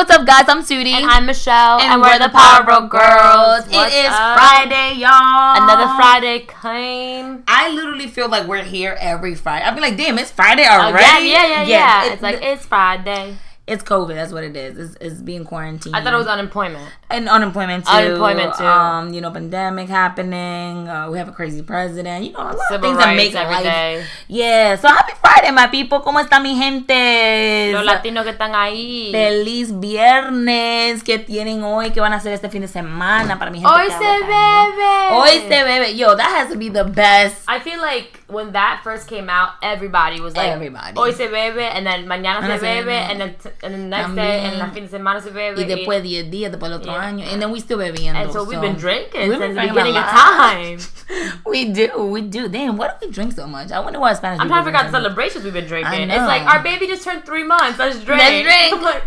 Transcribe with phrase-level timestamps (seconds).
[0.00, 0.44] what's up, guys?
[0.48, 0.92] I'm Sudi.
[0.92, 1.78] And I'm Michelle.
[1.78, 3.66] And, we're, the Power Broke Girls.
[3.66, 4.38] It is up?
[4.38, 5.62] Friday, y'all.
[5.62, 7.42] Another Friday came.
[7.46, 9.66] I literally feel like we're here every Friday.
[9.66, 11.28] I'd be like, damn, it's Friday Oh, already.
[11.28, 12.04] yeah, yeah, yeah, yeah.
[12.06, 13.36] it- it's like, it's Friday.
[13.66, 14.14] It's COVID.
[14.14, 14.78] That's what it is.
[14.78, 15.94] It's, it's being quarantined.
[15.94, 16.88] I thought it was unemployment.
[17.08, 17.92] and unemployment too.
[17.92, 18.64] Unemployment, too.
[18.64, 20.88] Um, you know, pandemic happening.
[20.88, 22.24] Uh, we have a crazy president.
[22.24, 23.64] You know, a lot of things that make every life.
[23.64, 24.04] day.
[24.28, 24.76] Yeah.
[24.76, 26.00] So happy Friday, my people.
[26.00, 27.72] ¿Cómo está mi gente?
[27.72, 29.10] Los latinos que están ahí.
[29.12, 33.60] Feliz viernes que tienen hoy, que van a hacer este fin de semana para mi
[33.60, 33.72] gente.
[33.72, 35.10] Hoy se bebe.
[35.12, 35.96] Hoy se bebe.
[35.96, 37.36] Yo, that has to be the best.
[37.48, 40.94] I feel like when that first came out, everybody was like, Everybody.
[40.96, 42.92] Hoy se bebe, and then mañana se bebe, bebe.
[42.92, 44.16] and then, t- and then next También.
[44.16, 45.56] day, and la fin de semana se bebe.
[45.60, 47.02] Y después 10 días, después el otro Yeah.
[47.10, 47.24] año.
[47.32, 48.16] And then we still bebiendo.
[48.20, 50.78] and so we've been drinking We've since the beginning of time.
[51.46, 52.48] we do, we do.
[52.48, 53.70] Damn, why do we drink so much?
[53.72, 56.10] I wonder why Spanish I'm trying to figure out the celebrations we've been drinking.
[56.10, 57.78] It's like our baby just turned three months.
[57.78, 58.20] Let's drink.
[58.20, 58.82] Let's drink.
[58.90, 59.02] Like,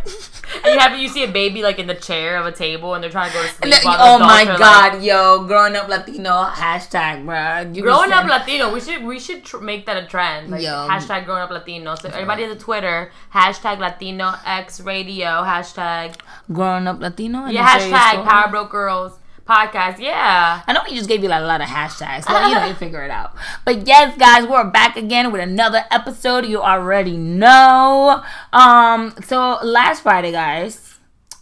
[0.66, 3.04] and you have you see a baby like in the chair of a table, and
[3.04, 3.72] they're trying to go to sleep.
[3.74, 7.74] Then- oh my are, like- god, yo, growing up Latino hashtag, bruh.
[7.74, 10.50] You Growing up Latino, we should we should tr- make that a trend.
[10.52, 10.70] Like Yo.
[10.90, 11.96] hashtag growing up Latino.
[11.96, 16.16] So everybody has a Twitter hashtag Latino X Radio hashtag
[16.52, 17.46] growing up Latino.
[17.46, 18.28] and yeah then share your hashtag.
[18.30, 19.14] Power Broke Girls
[19.48, 20.00] podcast.
[20.00, 20.62] Yeah.
[20.66, 22.74] I know we just gave you like a lot of hashtags, so you know you
[22.76, 23.36] figure it out.
[23.66, 26.46] But yes, guys, we're back again with another episode.
[26.46, 28.24] You already know.
[28.54, 30.93] Um, so last Friday, guys.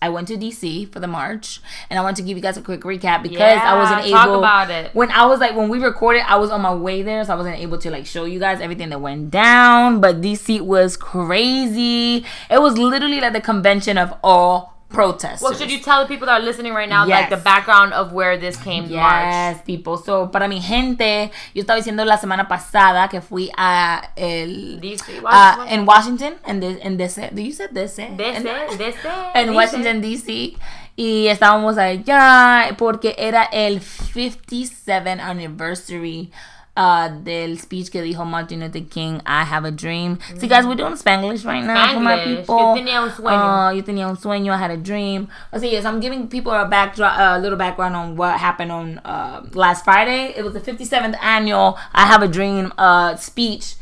[0.02, 2.62] I went to DC for the march, and I want to give you guys a
[2.62, 4.40] quick recap because I wasn't Yeah, talk able.
[4.40, 4.94] about it.
[4.96, 7.36] When I was like when we recorded, I was on my way there, so I
[7.36, 10.02] wasn't able to like show you guys everything that went down.
[10.02, 12.26] But DC was crazy.
[12.50, 15.42] It was literally like the convention of all protesters.
[15.42, 18.11] Well, should you tell the people that are listening right now like the background of
[18.11, 18.92] where this came March?
[18.92, 19.98] Yes, people.
[19.98, 25.20] So, para mi gente, yo estaba diciendo la semana pasada que fui a el DC,
[25.20, 25.67] uh, Washington.
[25.67, 27.32] en Washington, en de, en DC.
[27.33, 28.17] Do you say DC?
[28.17, 28.43] This
[28.77, 30.02] this it, en this Washington.
[30.02, 30.58] DC
[30.95, 36.32] y estábamos allá porque era el 57 anniversary
[36.77, 40.20] uh, del speech que dijo Martin Luther King I have a dream.
[40.37, 42.58] See guys we're doing Spanglish right now for my people.
[42.58, 43.70] Yo tenía un sueño.
[43.70, 45.27] Uh, yo tenía un sueño I had a dream.
[45.54, 49.45] So yes I'm giving people a backdrop a little background on what happened on uh,
[49.54, 50.33] last Friday.
[50.36, 53.76] It was the 57th annual I have a dream uh, speech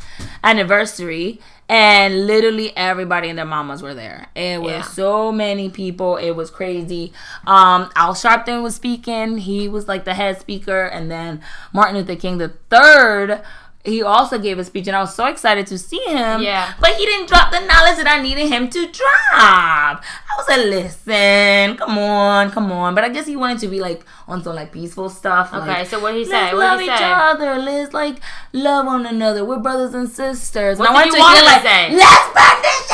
[0.44, 1.40] anniversary
[1.70, 4.28] and literally everybody and their mamas were there.
[4.36, 4.82] It was Yeah.
[4.82, 6.18] so many people.
[6.18, 7.14] It was crazy.
[7.46, 9.38] Um, Al Sharpton was speaking.
[9.38, 11.42] He was like the head speaker, and then
[11.72, 13.42] Martin Luther King the third.
[13.86, 16.42] He also gave a speech, and I was so excited to see him.
[16.42, 16.74] Yeah.
[16.82, 20.04] But he didn't drop the knowledge that I needed him to drop.
[20.04, 22.94] I was like, listen, come on, come on.
[22.94, 25.54] But I guess he wanted to be like on some like peaceful stuff.
[25.54, 26.54] Okay, like, so what he Let's?
[26.54, 27.04] What love he each say?
[27.06, 27.58] other.
[27.58, 28.18] Let's like
[28.52, 29.46] love one another.
[29.46, 30.78] We're brothers and sisters.
[30.78, 31.96] What and I he to want hear to like, say?
[31.96, 32.89] let's burn this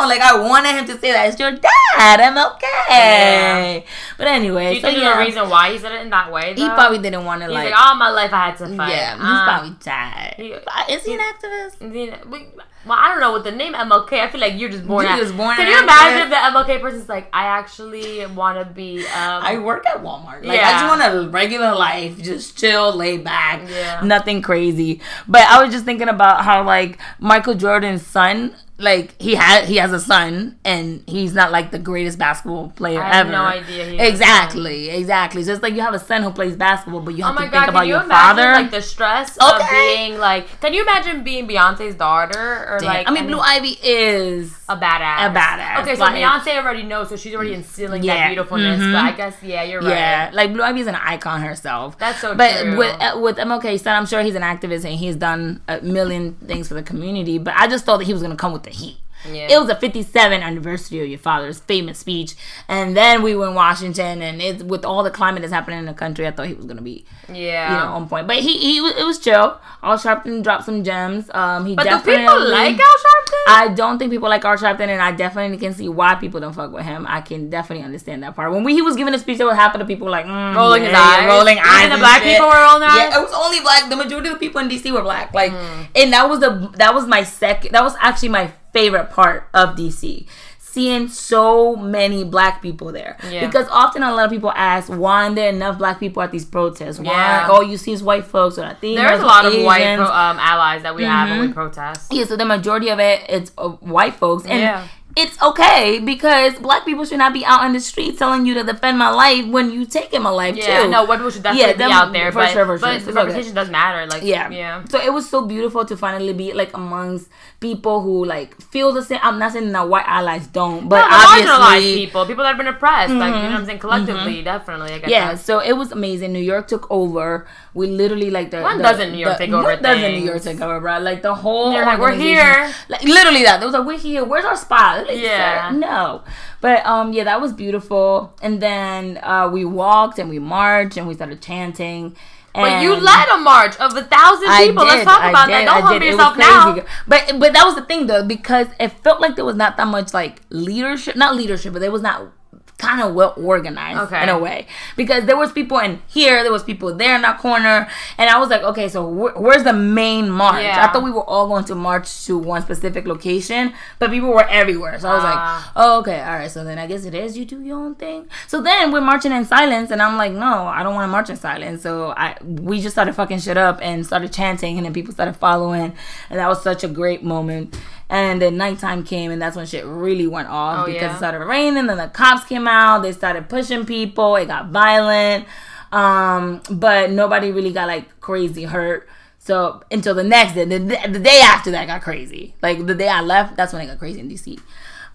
[0.00, 0.08] down.
[0.08, 1.28] Like I wanted him to say that.
[1.28, 2.20] It's your dad.
[2.20, 3.84] I'm okay.
[4.18, 6.10] But anyway, Do you so think yeah, there's a reason why he said it in
[6.10, 6.54] that way?
[6.54, 7.70] he probably didn't want to like.
[7.70, 8.90] like, all my life I had to fight.
[8.90, 10.34] yeah, he's Um, probably tired.
[10.36, 11.90] he- Is he an activist?
[12.30, 12.46] we-
[12.86, 14.20] Well, I don't know with the name MLK.
[14.20, 15.06] I feel like you're just born.
[15.06, 15.18] Out.
[15.18, 18.98] just born Can you imagine if the MLK person's like, I actually want to be.
[19.06, 20.44] Um, I work at Walmart.
[20.44, 24.00] Like I just want a regular life, just chill, lay back, Yeah.
[24.02, 25.00] nothing crazy.
[25.26, 29.76] But I was just thinking about how like Michael Jordan's son, like he had he
[29.76, 33.32] has a son, and he's not like the greatest basketball player I have ever.
[33.32, 35.44] no idea he Exactly, exactly.
[35.44, 37.44] So it's like you have a son who plays basketball, but you Oh have my
[37.44, 37.60] to god!
[37.60, 38.52] think about you your imagine father.
[38.52, 40.60] like the stress of being like?
[40.60, 42.88] Can you imagine being Beyonce's daughter or Damn.
[42.88, 43.08] like?
[43.08, 45.26] I mean, Blue Ivy is a badass.
[45.26, 48.80] A badass, Okay, so like- Beyonce already knows, so she's already instilling Yeah, that beautifulness.
[48.80, 48.92] mhm.
[48.92, 49.90] But I guess yeah, you're right.
[49.90, 51.98] Yeah, like Blue Ivy is an icon herself.
[51.98, 52.76] That's so but true.
[52.78, 56.34] with uh, with MLK son, I'm sure he's an activist and he's done a million
[56.46, 57.38] things for the community.
[57.38, 58.98] But I just thought that he was gonna come with the heat.
[59.30, 59.48] Yeah.
[59.50, 62.34] It was a 57 anniversary of your father's famous speech,
[62.68, 65.86] and then we were in Washington, and it with all the climate that's happening in
[65.86, 67.70] the country, I thought he was gonna be, yeah.
[67.70, 68.26] you know, on point.
[68.26, 69.58] But he he was- it was chill.
[69.82, 71.30] Al Sharpton dropped some gems.
[71.34, 72.22] Um, he but do definitely.
[72.24, 73.42] people like Al Sharpton?
[73.48, 76.52] I don't think people like Al Sharpton, and I definitely can see why people don't
[76.54, 77.06] fuck with him.
[77.08, 78.52] I can definitely understand that part.
[78.52, 80.54] When we, he was giving a speech, there was half of the people like mm,
[80.54, 81.26] Rolling yeah, his eyes.
[81.28, 81.90] rolling eyes.
[81.90, 82.32] the black shit.
[82.32, 83.10] people were rolling their eyes?
[83.10, 83.88] Yeah, it was only black.
[83.90, 85.32] The majority of the people in DC were black.
[85.34, 85.86] Like, Mm.
[85.96, 87.72] and that was the that was my second.
[87.72, 90.26] That was actually my favorite part of DC.
[90.58, 93.46] Seeing so many black people there, Yeah.
[93.46, 96.44] because often a lot of people ask why aren't there enough black people at these
[96.44, 96.98] protests?
[96.98, 97.48] Why Yeah.
[97.48, 98.96] all you see is white folks or Latinos?
[98.96, 102.12] There's a lot of white pro, um, allies that we have when we protest.
[102.12, 104.82] Yeah, so the majority of it it's uh, white folks, and Yeah.
[105.14, 108.64] it's okay because black people should not be out on the street telling you to
[108.64, 110.88] defend my life when you taking my life Yeah, too.
[110.90, 112.88] no, white people should definitely Yeah, be them- out there, for but, sure, for sure.
[112.88, 113.16] but the okay.
[113.18, 114.08] representation does matter.
[114.10, 114.48] Like, Yeah.
[114.50, 114.80] yeah.
[114.90, 117.28] So it was so beautiful to finally be like amongst
[117.68, 119.18] people who like feel the same.
[119.22, 122.58] I'm not saying that white allies don't, but No, obviously, marginalized people, people that have
[122.58, 123.60] been oppressed, like you know what.
[123.60, 124.92] I'm saying, collectively, definitely.
[124.92, 125.32] I get yeah.
[125.32, 125.40] that.
[125.40, 126.32] So it was amazing.
[126.34, 127.46] New York took over.
[127.72, 130.24] We literally like the When the- doesn't New York the- take over When doesn't New?
[130.30, 130.98] York take over, bro?
[130.98, 131.72] Like the whole.
[131.72, 133.60] They're like, "We're here." Like literally that.
[133.60, 134.22] They was like, "We're here.
[134.24, 135.70] Where's our spot?" Like, Yeah.
[135.70, 136.22] sir, no.
[136.60, 138.34] But um, yeah, that was beautiful.
[138.42, 142.14] And then uh, we walked and we marched and we started chanting.
[142.54, 144.84] But you led a march of a thousand people.
[144.84, 145.64] did, Let's talk I about did, that.
[145.64, 146.12] Don't I humble did.
[146.12, 146.74] Yourself now.
[147.08, 149.88] But but that was the thing though, because it felt like there was not that
[149.88, 152.30] much like leadership, not leadership, but there was not
[152.76, 154.22] kind of well organized Okay.
[154.24, 154.66] in a way
[154.96, 157.86] because there was people in here there was people there in that corner
[158.18, 160.84] and i was like okay so wh- where's the main march Yeah.
[160.84, 164.46] i thought we were all going to march to one specific location but people were
[164.48, 165.30] everywhere so i was Ah.
[165.30, 167.94] like oh okay all right so then i guess it is you do your own
[167.94, 171.12] thing so then we're marching in silence and i'm like no i don't want to
[171.12, 174.84] march in silence so i we just started fucking shit up and started chanting and
[174.84, 175.92] then people started following
[176.28, 177.78] and that was such a great moment
[178.14, 181.14] and then nighttime came and that's when shit really went off Oh, because yeah?
[181.14, 185.46] it started raining then the cops came out they started pushing people it got violent.
[185.92, 189.08] Um but nobody really got like crazy hurt.
[189.38, 190.78] So until the next day the,
[191.08, 192.54] the day after that got crazy.
[192.62, 194.46] Like the day i left that's when it got crazy in dc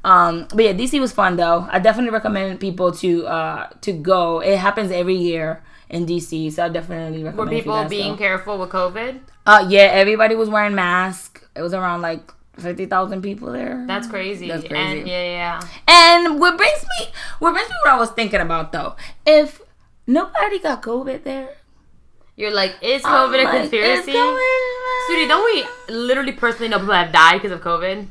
[0.03, 1.67] um but yeah dc was fun though.
[1.71, 4.39] I definitely recommend people to uh to go.
[4.41, 8.57] It happens every year in dc so i definitely recommend Were people guys being careful
[8.59, 9.19] with COVID?
[9.47, 14.47] uh yeah everybody was wearing masks it was around like 50,000 people there That's crazy.
[14.47, 14.99] That's crazy.
[14.99, 15.61] And yeah, yeah.
[15.87, 17.07] And what brings me,
[17.39, 18.95] what brings me what I was thinking about though,
[19.25, 19.61] if
[20.07, 21.55] nobody got COVID there,
[22.35, 24.11] You're like, is I'm COVID a like, conspiracy?
[25.07, 28.07] Sweetie, don't we literally personally know people that have died because of COVID?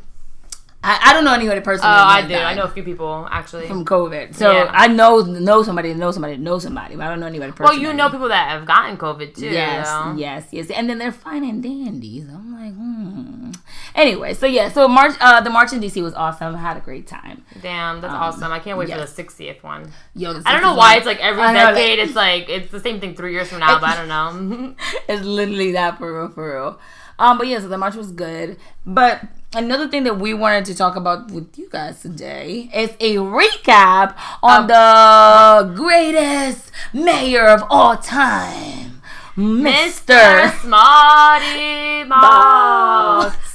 [0.81, 1.91] I, I don't know anybody Oh, personally.
[1.93, 2.35] I do.
[2.37, 3.67] I know a few people actually.
[3.67, 4.35] from COVID.
[4.37, 4.71] So Yeah.
[4.73, 7.79] I know know somebody, know somebody, know somebody, but I don't know anybody personally.
[7.83, 9.47] Well, you know people that have gotten COVID too.
[9.47, 10.15] Yes, though.
[10.17, 12.29] yes, yes, and then they're fine and dandies.
[12.29, 13.51] I'm like, hmm.
[13.97, 16.55] Anyway, so yeah, so March, uh, the March in DC was awesome.
[16.55, 17.43] I had a great time.
[17.61, 18.53] Damn, that's Um, awesome.
[18.53, 19.01] I can't wait yes.
[19.01, 19.91] for the 60th one.
[20.15, 21.99] Yo, I don't know why one- it's like every I know, like- decade.
[21.99, 24.75] it's like it's the same thing three years from now, but I don't know.
[25.09, 26.79] it's literally that for real, for real.
[27.19, 28.59] Um, but yeah, so the march was good.
[28.87, 29.23] But
[29.55, 34.17] another thing that we wanted to talk about with you guys today is a recap
[34.43, 39.01] on the greatest mayor of all time,
[39.37, 40.51] Mr.
[40.51, 40.61] Mr.
[40.61, 42.09] Smarty.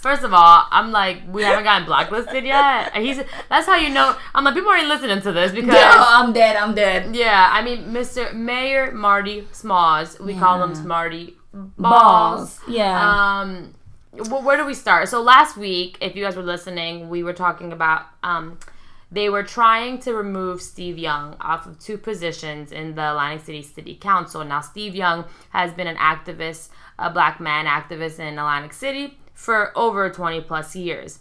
[0.02, 2.92] First of all, I'm like, we haven't gotten blacklisted yet.
[2.94, 4.16] And he's that's how you know.
[4.36, 5.74] I'm like, people aren't listening to this because.
[5.74, 6.58] Yo, I'm dead.
[6.58, 7.16] I'm dead.
[7.16, 8.34] Yeah, I mean, Mr.
[8.34, 10.20] Mayor Marty Smalls.
[10.20, 10.82] We call him Yeah.
[10.82, 11.70] Smarty Balls.
[11.78, 12.60] Balls.
[12.68, 13.40] Yeah.
[13.42, 13.74] Um,
[14.18, 15.10] wh- where do we start?
[15.10, 18.60] So last week, if you guys were listening, we were talking about um,
[19.12, 23.62] they were trying to remove Steve Young off of two positions in the Atlantic City
[23.62, 24.44] City Council.
[24.44, 29.78] Now, Steve Young has been an activist, a black man activist in Atlantic City for
[29.78, 31.20] over 20 plus years.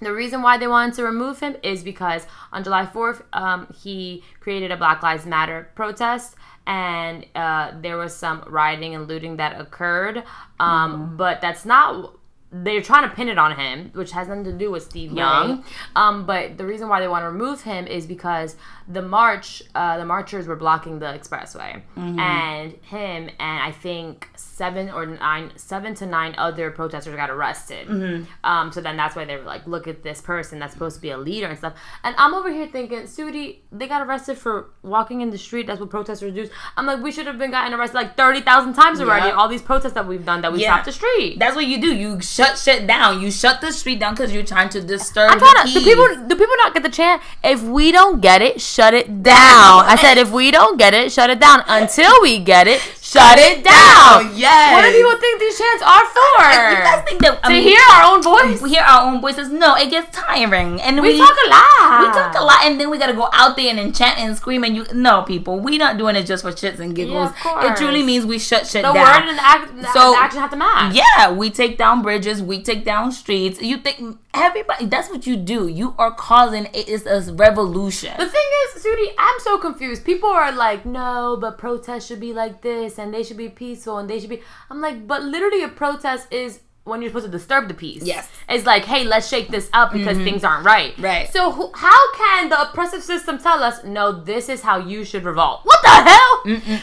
[0.00, 4.24] The reason why they wanted to remove him is because on July 4th, um, he
[4.40, 6.36] created a Black Lives Matter protest,
[6.66, 10.22] and uh, there was some rioting and looting that occurred.
[10.58, 12.14] Um, But that's not.
[12.52, 15.64] They're trying to pin it on him, which has nothing to do with Steve Young.
[15.94, 18.56] Um, but the reason why they want to remove him is because
[18.88, 24.90] the march, uh, the marchers were blocking the expressway, and him and I think seven
[24.90, 28.26] or nine, seven to nine other protesters got arrested.
[28.42, 31.02] Um, so then that's why they were like, look at this person that's supposed to
[31.02, 31.74] be a leader and stuff.
[32.02, 35.66] And I'm over here thinking, Sudi, they got arrested for walking in the street.
[35.68, 36.48] That's what protesters do.
[36.76, 39.28] I'm like, we should have been gotten arrested like thirty thousand times already.
[39.28, 39.34] Yeah.
[39.34, 40.72] All these protests that we've done that we Yeah.
[40.74, 41.38] stopped the street.
[41.38, 41.94] That's what you do.
[41.94, 43.20] You shut shit down.
[43.20, 45.72] You shut the street down because you're trying to disturb I'm the trying to.
[45.72, 45.88] Do peace.
[45.88, 47.22] people do people not get the chant?
[47.44, 49.84] If we don't get it, shut it down.
[49.84, 51.62] I said, if we don't get it, shut it down.
[51.68, 52.80] Until we get it,
[53.10, 54.30] shut it down.
[54.36, 54.72] Yes.
[54.72, 56.42] What do people think these chants are for?
[56.70, 58.62] You guys think that to mean, hear our own voice.
[58.62, 59.50] we hear our own voices?
[59.50, 62.00] No, it gets tiring, and we, We talk a lot.
[62.00, 64.64] We talk a lot, and then we gotta go out there and enchant and scream.
[64.64, 67.30] And you, no, people, we not doing it just for shits and giggles.
[67.30, 67.64] of course.
[67.64, 68.94] it truly means we shut shit The down.
[68.94, 70.94] The word and the, act, the, So- the action have to match.
[70.94, 73.60] Yeah, we take down bridges, we take down streets.
[73.60, 74.86] You think everybody?
[74.86, 75.68] That's what you do.
[75.68, 78.12] You are causing it is a revolution.
[78.18, 80.04] The thing is, Sudi, I'm so confused.
[80.04, 83.98] People are like, no, but protests should be like this, and they should be peaceful,
[83.98, 84.42] and they should be.
[84.70, 88.02] I'm like, but literally, a protest is when you're supposed to disturb the peace.
[88.02, 88.28] Yes.
[88.48, 90.24] It's like, hey, let's shake this up because mm-hmm.
[90.24, 90.94] things aren't right.
[90.98, 91.30] Right.
[91.32, 95.24] So, who, how can the oppressive system tell us, no, this is how you should
[95.24, 95.60] revolt?
[95.64, 96.42] What the hell?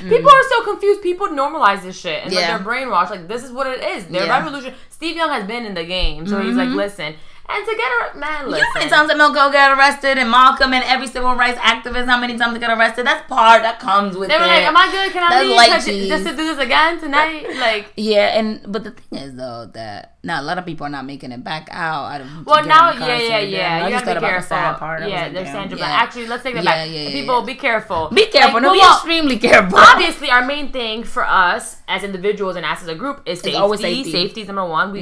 [0.10, 1.02] People are so confused.
[1.02, 2.40] People normalize this shit, and Yeah.
[2.40, 3.10] like they're brainwashed.
[3.10, 4.06] Like, this is what it is.
[4.06, 4.38] Their Yeah.
[4.38, 4.74] revolution.
[4.90, 6.78] Steve Young has been in the game, so he's like, mm-hmm.
[6.78, 7.16] listen.
[7.50, 8.58] And to get her, man, listen.
[8.58, 11.58] You know how many times that MLK got arrested and Malcolm and every civil rights
[11.60, 13.06] activist, how many times they got arrested?
[13.06, 14.48] That's part that comes with they were it.
[14.48, 15.14] like, "Am I good?
[15.14, 15.70] Can I That's leave light
[16.10, 20.17] just to do this again tonight?" Like, yeah, and but the thing is though that
[20.28, 22.12] now a lot of people are not making it back out.
[22.12, 23.86] out of well, now, yeah, yeah, yeah.
[23.86, 24.58] I You gotta be the careful.
[24.58, 25.08] part.
[25.08, 25.86] Yeah, like, there's Sandra, yeah.
[25.86, 26.90] but actually, let's take that Yeah, back.
[26.90, 28.10] yeah, yeah, People, be careful.
[28.14, 28.56] Be careful.
[28.62, 29.80] Like, no, be extremely careful.
[29.80, 33.56] obviously our main thing for us as individuals and us as a group is safety.
[33.58, 34.12] always safety.
[34.12, 34.42] safety.
[34.42, 34.92] is number one.
[34.92, 35.02] We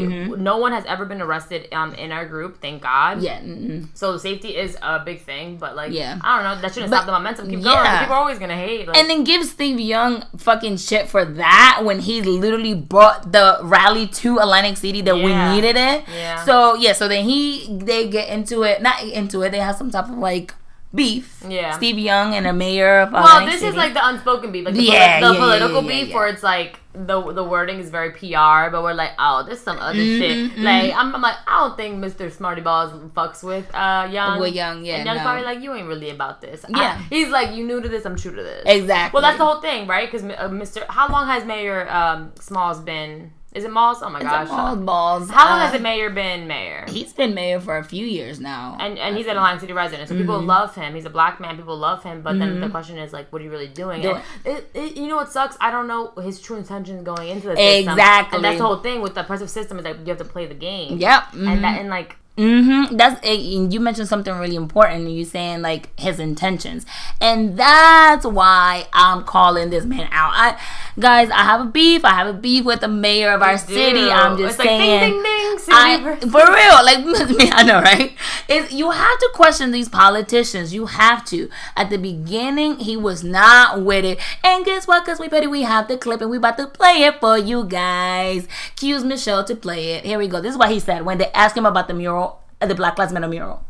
[0.52, 3.22] no one has ever been arrested um in our group, thank God.
[3.22, 3.88] yeah, mm-mm.
[3.96, 6.20] So safety is a big thing, but like Yeah.
[6.22, 7.50] I don't know, that shouldn't But- stop the momentum.
[7.50, 7.76] Keep going.
[8.00, 8.88] People are always gonna hate.
[8.88, 13.58] Like, and then give Steve Young fucking shit for that when he literally brought the
[13.64, 15.54] rally to Atlantic City we Yeah.
[15.56, 16.04] needed it.
[16.14, 16.44] Yeah.
[16.46, 19.52] So yeah, so then he they get into it, not into it.
[19.52, 20.54] They have some type of like
[20.94, 21.44] beef.
[21.48, 21.76] Yeah.
[21.76, 23.70] Steve Young and the mayor of well, Atlantic this City.
[23.72, 26.28] is like the unspoken beef, like the, Yeah, poli- the yeah, political yeah, beef, where
[26.28, 30.00] it's like the the wording is very PR, but we're like, oh, there's some other
[30.00, 30.64] Mm-hmm, shit.
[30.64, 32.32] Like I'm, I'm like, I don't think Mr.
[32.32, 34.40] Smarty Balls fucks with uh Young.
[34.40, 35.24] With Young, yeah, and Young's no.
[35.26, 36.64] probably like, you ain't really about this.
[36.64, 37.02] I- Yeah.
[37.10, 38.64] he's like, you new to this, I'm true to this.
[38.66, 39.14] exactly.
[39.18, 40.10] Well, that's the whole thing, right?
[40.10, 40.86] Because uh, Mr.
[40.88, 43.34] How long has Mayor um, Smalls been?
[43.56, 44.00] Is it Malls?
[44.04, 44.48] Oh my It's gosh.
[44.48, 45.30] a balls, balls.
[45.32, 46.84] How long Uh, has the mayor been mayor?
[46.90, 48.76] He's been mayor for a few years now.
[48.80, 50.48] and and he's an Atlantic City resident, so people Mm-hmm.
[50.48, 50.94] love him.
[50.94, 52.22] He's a black man, people love him.
[52.22, 54.02] But then the question is like, what are you really doing?
[54.02, 55.56] Do it, it, you know what sucks?
[55.62, 57.94] I don't know his true intentions going into the system.
[57.94, 58.36] Exactly.
[58.36, 60.46] and that's the whole thing with the oppressive system is like you have to play
[60.48, 60.98] the game.
[60.98, 61.24] Yep.
[61.34, 62.98] and that and like Mm-hmm.
[62.98, 65.10] That's and you mentioned something really important.
[65.10, 66.86] You saying like his intentions,
[67.22, 70.32] and that's why I'm calling this man out.
[70.36, 70.62] I,
[71.00, 72.04] guys, I have a beef.
[72.04, 73.74] I have a beef with the mayor of our do.
[73.74, 74.10] city.
[74.12, 75.00] I'm just It's like, saying.
[75.12, 78.14] ding, ding, ding, I, for real, like I know, right?
[78.50, 80.74] Is you have to question these politicians.
[80.74, 81.50] You have to.
[81.78, 85.06] At the beginning, he was not with it, and guess what?
[85.06, 87.64] Cause we petty, we have the clip, and we about to play it for you
[87.64, 88.48] guys.
[88.74, 90.06] Accuse Michelle to play it.
[90.06, 90.42] Here we go.
[90.42, 92.25] This is what he said when they asked him about the mural,
[92.62, 93.64] uh, the Black Lives Matter mural.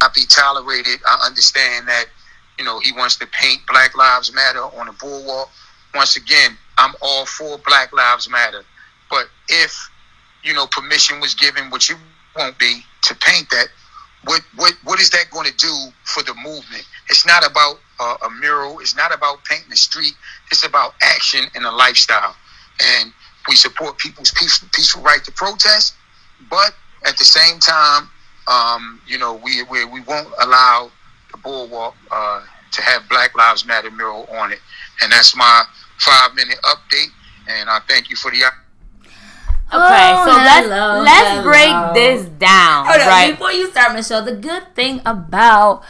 [0.00, 1.00] not be tolerated.
[1.06, 2.06] I understand that,
[2.58, 5.50] you know, he wants to paint Black Lives Matter on the boardwalk.
[5.94, 8.64] Once again, I'm all for Black Lives Matter.
[9.10, 9.90] But if,
[10.42, 11.96] you know, permission was given, which it
[12.36, 13.68] won't be, to paint that,
[14.24, 16.86] what what what is that going to do for the movement?
[17.08, 18.78] It's not about uh, a mural.
[18.78, 20.14] It's not about painting the street.
[20.50, 22.36] It's about action and a lifestyle.
[22.80, 23.12] And
[23.48, 25.94] we support people's peaceful, peaceful right to protest,
[26.48, 26.74] but
[27.06, 28.08] at the same time,
[28.48, 30.90] um, you know, we, we we won't allow
[31.30, 32.42] the boardwalk uh,
[32.72, 34.60] to have Black Lives Matter mural on it.
[35.02, 35.64] And that's my
[35.98, 37.10] five minute update.
[37.48, 38.58] And I thank you for the opportunity.
[39.72, 41.42] okay, Oh, so let's hello, let's hello.
[41.42, 43.30] break this down, Hold on, right?
[43.32, 45.82] Before you start, Michelle, the good thing about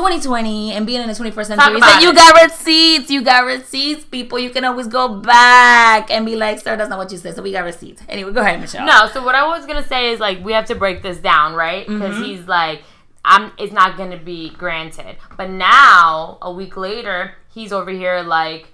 [0.00, 3.10] 2020 and being in the 21st century is that you got receipts.
[3.10, 4.38] You got receipts, people.
[4.38, 7.36] You can always go back and be like, sir, that's not what you said.
[7.36, 8.02] So we got receipts.
[8.08, 8.86] Anyway, go ahead, Michelle.
[8.86, 11.54] No, so what I was gonna say is like we have to break this down,
[11.54, 11.86] right?
[11.86, 12.24] Because Mm-hmm.
[12.24, 12.82] he's like,
[13.24, 13.52] I'm.
[13.58, 15.16] It's not gonna be granted.
[15.36, 18.68] But now, a week later, he's over here like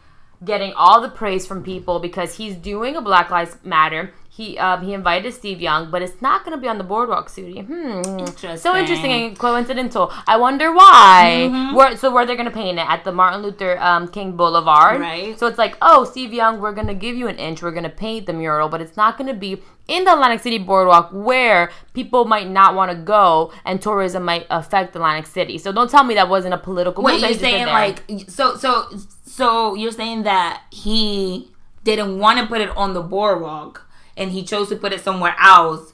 [0.45, 4.12] getting all the praise from people because he's doing a Black Lives Matter.
[4.37, 7.64] He um, he invited Steve Young, but it's not gonna be on the boardwalk, Sudi.
[7.64, 8.02] Hmm.
[8.02, 8.76] So Interesting.
[8.76, 10.12] interesting and coincidental.
[10.26, 11.49] I wonder why.
[11.49, 11.75] Mm-hmm.
[11.75, 15.38] Where so where they're gonna paint it at the Martin Luther um, King Boulevard, Right.
[15.38, 17.62] So it's like, oh, Steve Young, we're gonna give you an inch.
[17.62, 21.09] We're gonna paint the mural, but it's not gonna be in the Atlantic City boardwalk
[21.12, 25.57] where people might not want to go and tourism might affect Atlantic City.
[25.57, 27.02] So don't tell me that wasn't a political.
[27.02, 28.90] Wait, you're he just did saying like so so
[29.25, 31.50] so you're saying that he
[31.85, 33.86] didn't want to put it on the boardwalk
[34.16, 35.92] and he chose to put it somewhere else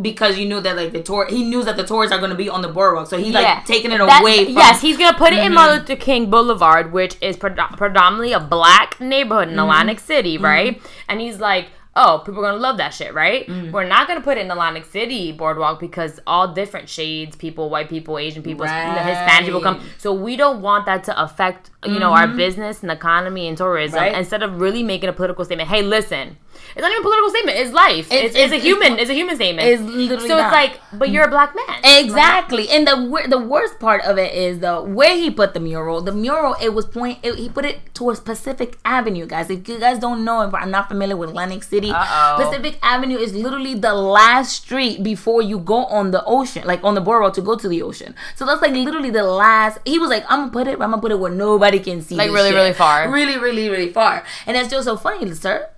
[0.00, 2.36] because you knew that like the tour he knew that the tourists are going to
[2.36, 5.16] be on the boardwalk so he's like taking it That- away from yes, he's gonna
[5.18, 5.46] put it Mm-hmm.
[5.48, 9.54] in Martin Luther King Boulevard, which is predom- predominantly a black neighborhood Mm-hmm.
[9.58, 10.80] in Atlantic City, right?
[11.10, 13.46] And he's like, "Oh, people are gonna love that shit, right?
[13.46, 13.70] Mm.
[13.72, 17.88] We're not gonna put it in Atlantic City boardwalk because all different shades, people, white
[17.88, 19.76] people, Asian people, Hispanic people come.
[19.76, 19.86] Mm-hmm.
[19.98, 23.98] So we don't want that to affect, you know, our business and economy and tourism.
[23.98, 24.14] Right.
[24.14, 26.36] Instead of really making a political statement, hey, listen."
[26.74, 27.58] It's not even a political statement.
[27.58, 28.06] It's life.
[28.10, 28.98] It's, It's- it's, it's- a human.
[28.98, 29.68] It's, a human statement.
[29.68, 30.46] it's literally so not.
[30.46, 31.80] it's like, but you're a black man.
[32.04, 36.00] Exactly, and the the worst part of it is the where he put the mural.
[36.02, 37.18] The mural it was point.
[37.22, 39.50] It, he put it towards Pacific Avenue, guys.
[39.50, 42.44] If you guys don't know, if I'm not familiar with Atlantic City, Uh-oh.
[42.44, 46.94] Pacific Avenue is literally the last street before you go on the ocean, like on
[46.94, 48.14] the boardwalk to go to the ocean.
[48.36, 49.78] So that's like literally the last.
[49.84, 50.72] He was like, I'm gonna put it.
[50.74, 52.14] I'm gonna put it where nobody can see.
[52.14, 52.56] Like really, shit.
[52.56, 53.10] really far.
[53.10, 54.24] Really, really, really far.
[54.46, 55.68] And that's just so funny, sir.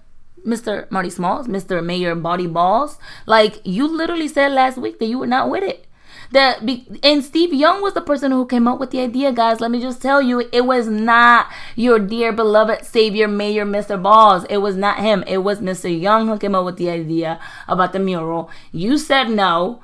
[0.46, 0.90] Mr.
[0.90, 1.82] Marty Smalls, Mr.
[1.82, 2.98] Mayor Body Balls.
[3.26, 5.86] Like you literally said last week that you were not with it.
[6.34, 9.60] That be, and Steve Young was the person who came up with the idea, guys.
[9.60, 14.02] Let me just tell you, it was not your dear beloved savior, Mayor Mr.
[14.02, 14.44] Balls.
[14.50, 15.22] It was not him.
[15.28, 15.88] It was Mr.
[15.88, 17.38] Young who came up with the idea
[17.68, 18.50] about the mural.
[18.72, 19.80] You said no.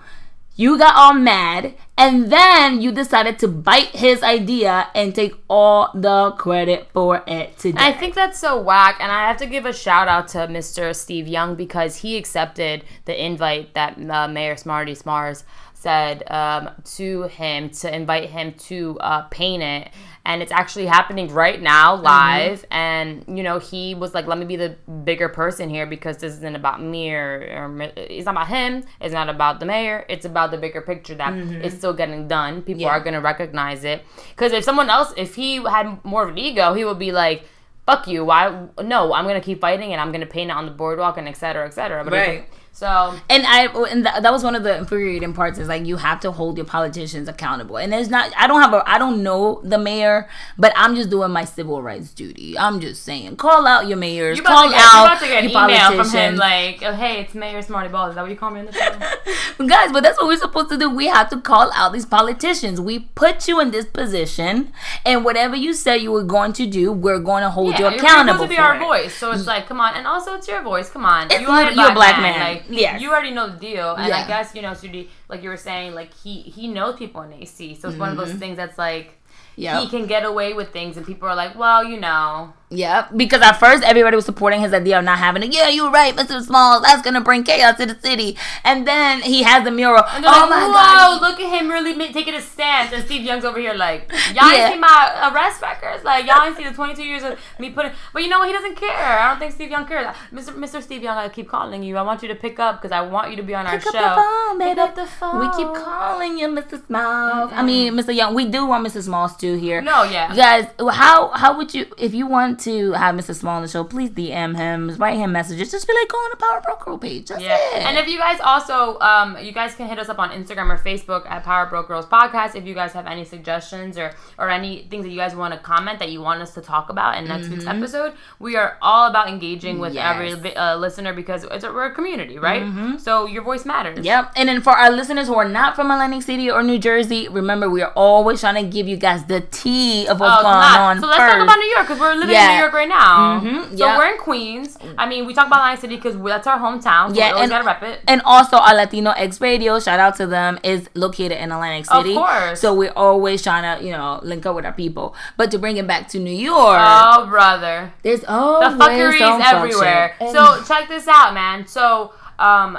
[0.56, 5.90] You got all mad, and then you decided to bite his idea and take all
[5.94, 7.78] the credit for it today.
[7.80, 10.94] I think that's so whack, and I have to give a shout out to Mr.
[10.94, 15.44] Steve Young because he accepted the invite that uh, Mayor Smarty Smars
[15.80, 19.88] said um, to him to invite him to uh, paint it.
[20.26, 22.60] And it's actually happening right now live.
[22.60, 22.72] Mm-hmm.
[22.72, 26.34] and you know he was like let me be the bigger person here because this
[26.34, 28.84] isn't about me or, or it's not about him.
[29.00, 30.04] It's not about the mayor.
[30.08, 31.62] It's about the bigger picture that mm-hmm.
[31.62, 32.60] it's still getting done.
[32.62, 32.90] People yeah.
[32.90, 34.04] are going to recognize it.
[34.30, 37.44] Because if someone else if he had more of an ego he would be like
[37.86, 38.24] fuck you.
[38.24, 40.72] Why no i'm going to keep fighting and i'm going to paint it on the
[40.72, 44.62] boardwalk and etc etc but right so and I and th- that was one of
[44.62, 47.76] the infuriating parts is like you have to hold your politicians accountable.
[47.76, 51.10] And there's not I don't have a I don't know the mayor, but I'm just
[51.10, 52.56] doing my civil rights duty.
[52.58, 55.62] I'm just saying, call out your mayors, you call get, out about to get your
[55.62, 58.10] email from him like, oh, hey, it's Mayor Smarty Balls.
[58.10, 59.66] Is that what you call me in the show?
[59.66, 60.88] Guys, but that's what we're supposed to do.
[60.88, 62.80] We have to call out these politicians.
[62.80, 64.72] We put you in this position,
[65.04, 67.86] and whatever you said you were going to do, we're going to hold yeah, you
[67.88, 68.06] accountable.
[68.06, 68.80] You're supposed to be our it.
[68.80, 70.88] voice, so it's like, come on, and also it's your voice.
[70.88, 72.38] Come on, it's you are a black, black man.
[72.38, 72.54] man.
[72.54, 74.24] Like, yeah, you already know the deal, and yeah.
[74.24, 77.32] I guess you know, Sudi, like you were saying, like he he knows people in
[77.32, 78.00] AC, so it's mm-hmm.
[78.00, 78.38] one of those mm-hmm.
[78.38, 79.16] things that's like.
[79.56, 79.82] Yep.
[79.82, 83.42] he can get away with things and people are like well you know yeah, because
[83.42, 85.52] at first everybody was supporting his idea of not having it.
[85.52, 86.40] Yeah, you're right, Mr.
[86.40, 86.82] Smalls.
[86.82, 88.38] That's gonna bring chaos to the city.
[88.62, 90.04] And then he has the mural.
[90.06, 91.20] oh like, my Whoa, god!
[91.20, 92.92] look at him really taking a stance.
[92.92, 94.66] And Steve Young's over here like, y'all yeah.
[94.66, 96.04] ain't see my arrest records.
[96.04, 97.90] Like y'all ain't see the 22 years of me putting.
[98.12, 98.46] But you know what?
[98.46, 99.18] He doesn't care.
[99.18, 100.14] I don't think Steve Young cares.
[100.32, 100.54] Mr.
[100.54, 100.80] Mr.
[100.80, 101.96] Steve Young, I keep calling you.
[101.96, 103.80] I want you to pick up because I want you to be on pick our
[103.80, 103.90] show.
[103.90, 104.74] Pick up the phone, baby.
[104.74, 105.40] Pick up the phone.
[105.40, 106.86] We keep calling you, Mr.
[106.86, 107.50] Smalls.
[107.50, 107.58] Mm-hmm.
[107.58, 108.14] I mean, Mr.
[108.14, 108.32] Young.
[108.32, 109.02] We do want Mr.
[109.02, 109.82] Smalls too here.
[109.82, 110.30] No, yeah.
[110.30, 113.34] You guys, how how would you if you want to have Mr.
[113.34, 115.70] Small on the show, please DM him, write him messages.
[115.70, 117.28] Just be like, go on the Power Broke Girl page.
[117.28, 117.56] That's yeah.
[117.76, 117.82] It.
[117.84, 120.78] And if you guys also, um, you guys can hit us up on Instagram or
[120.78, 122.54] Facebook at Power Broke Girls Podcast.
[122.54, 125.60] If you guys have any suggestions or or any things that you guys want to
[125.60, 127.54] comment that you want us to talk about in next mm-hmm.
[127.54, 130.14] week's episode, we are all about engaging with yes.
[130.14, 132.62] every uh, listener because it's a, we're a community, right?
[132.62, 132.98] Mm-hmm.
[132.98, 134.04] So your voice matters.
[134.04, 134.32] Yep.
[134.36, 137.68] And then for our listeners who are not from Atlantic City or New Jersey, remember
[137.68, 140.80] we are always trying to give you guys the tea of what's oh, going not.
[140.80, 141.00] on.
[141.00, 141.34] So let's first.
[141.34, 142.49] talk about New York because we're living yeah.
[142.50, 143.40] In New York right now.
[143.40, 143.76] Mm-hmm.
[143.76, 143.98] So yep.
[143.98, 144.78] we're in Queens.
[144.98, 147.10] I mean, we talk about Lion City because that's our hometown.
[147.10, 148.00] So yeah, and, gotta rep it.
[148.06, 152.10] And also, our Latino X Radio, shout out to them, is located in Atlantic City.
[152.10, 152.60] Of course.
[152.60, 155.14] So we're always trying to, you know, link up with our people.
[155.36, 159.44] But to bring it back to New York, oh brother, there's oh the fuckery is
[159.44, 160.16] everywhere.
[160.32, 161.66] So check this out, man.
[161.66, 162.78] So um,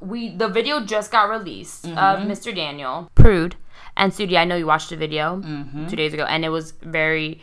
[0.00, 1.98] we the video just got released mm-hmm.
[1.98, 2.54] of Mr.
[2.54, 3.56] Daniel Prude
[3.96, 4.36] and Sudi.
[4.36, 5.88] I know you watched the video mm-hmm.
[5.88, 7.40] two days ago, and it was very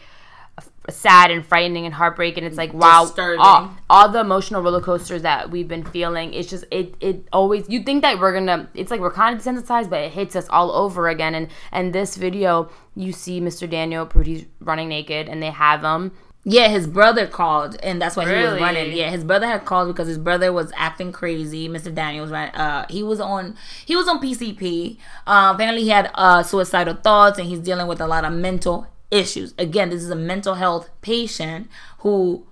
[0.89, 2.43] sad and frightening and heartbreaking.
[2.43, 6.34] It's like wow, all, all, the emotional roller coasters that we've been feeling.
[6.34, 8.69] It's just it it always you think that we're gonna.
[8.74, 11.36] It's like we're kind of desensitized, but it hits us all over again.
[11.36, 13.69] And and this video, you see Mr.
[13.69, 16.12] Daniel Prude's running naked, and they have him.
[16.46, 18.39] Yeah, his brother called, and that's why really?
[18.39, 18.91] he was running.
[18.91, 21.69] Yeah, his brother had called because his brother was acting crazy.
[21.69, 21.93] Mr.
[21.93, 22.54] Daniels, right?
[22.54, 24.98] Uh, he was on he was on PCP.
[25.26, 28.88] Uh, apparently, he had uh, suicidal thoughts, and he's dealing with a lot of mental
[29.13, 29.54] issues.
[29.58, 32.45] Again, this is a mental health patient who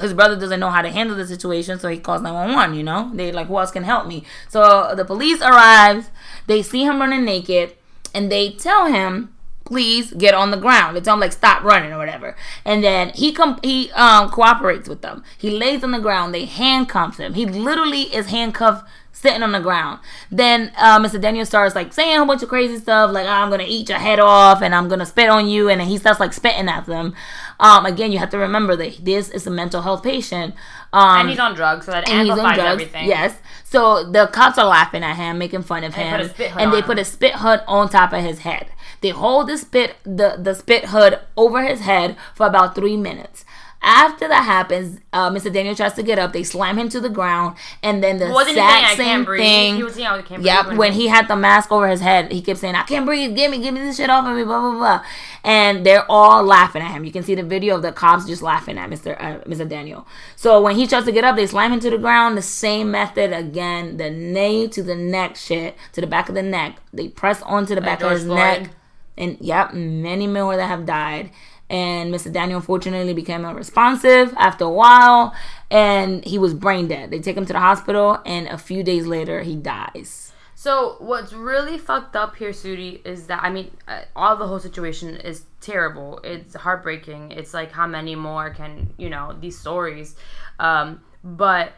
[0.00, 3.10] his brother doesn't know how to handle the situation, so he calls 911, you know?
[3.12, 4.24] They like, who else can help me?
[4.48, 6.10] So the police arrives,
[6.46, 7.74] they see him running naked,
[8.14, 9.34] and they tell him,
[9.66, 10.96] please get on the ground.
[10.96, 12.34] They tell him like stop running or whatever.
[12.64, 15.22] And then he com- he um cooperates with them.
[15.36, 17.34] He lays on the ground, they handcuff him.
[17.34, 19.98] He literally is handcuffed sitting on the ground.
[20.30, 21.20] Then uh, Mr.
[21.20, 24.20] Daniel starts like saying a bunch of crazy stuff, like I'm gonna eat your head
[24.20, 27.14] off and I'm gonna spit on you, and he starts like spitting at them.
[27.58, 30.54] Um, again, you have to remember that this is a mental health patient,
[30.92, 33.08] um, and he's on drugs, so that amplifies everything.
[33.08, 33.36] Yes.
[33.64, 36.98] So the cops are laughing at him, making fun of him, and, and they put
[36.98, 38.68] a spit hood on top of his head.
[39.00, 43.44] They hold the spit the the spit hood over his head for about three minutes.
[43.80, 45.52] After that happens, uh, Mr.
[45.52, 46.32] Daniel tries to get up.
[46.32, 49.76] They slam him to the ground, and then the Wasn't exact same thing.
[49.76, 50.74] He was saying, I can't Yep.
[50.74, 53.36] When he had the mask over his head, he kept saying, "I can't breathe.
[53.36, 55.04] Give me, give me this shit off of me." Blah blah blah.
[55.44, 57.04] And they're all laughing at him.
[57.04, 59.16] You can see the video of the cops just laughing at Mr.
[59.20, 59.68] Uh, Mr.
[59.68, 60.06] Daniel.
[60.34, 62.36] So when he tries to get up, they slam him to the ground.
[62.36, 63.96] The same method again.
[63.96, 66.78] The knee to the neck shit to the back of the neck.
[66.92, 68.36] They press onto the back of his Floyd.
[68.38, 68.70] neck.
[69.16, 71.30] And yep, many more that have died
[71.70, 72.32] and Mr.
[72.32, 75.34] Daniel unfortunately became unresponsive after a while
[75.70, 77.10] and he was brain dead.
[77.10, 80.32] They take him to the hospital and a few days later he dies.
[80.54, 84.58] So what's really fucked up here, Sudi, is that I mean, uh, all the whole
[84.58, 86.20] situation is terrible.
[86.24, 87.32] It's heartbreaking.
[87.32, 90.16] It's like how many more can you know these stories?
[90.58, 91.74] Um, but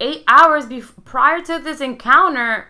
[0.00, 2.68] eight hours before prior to this encounter,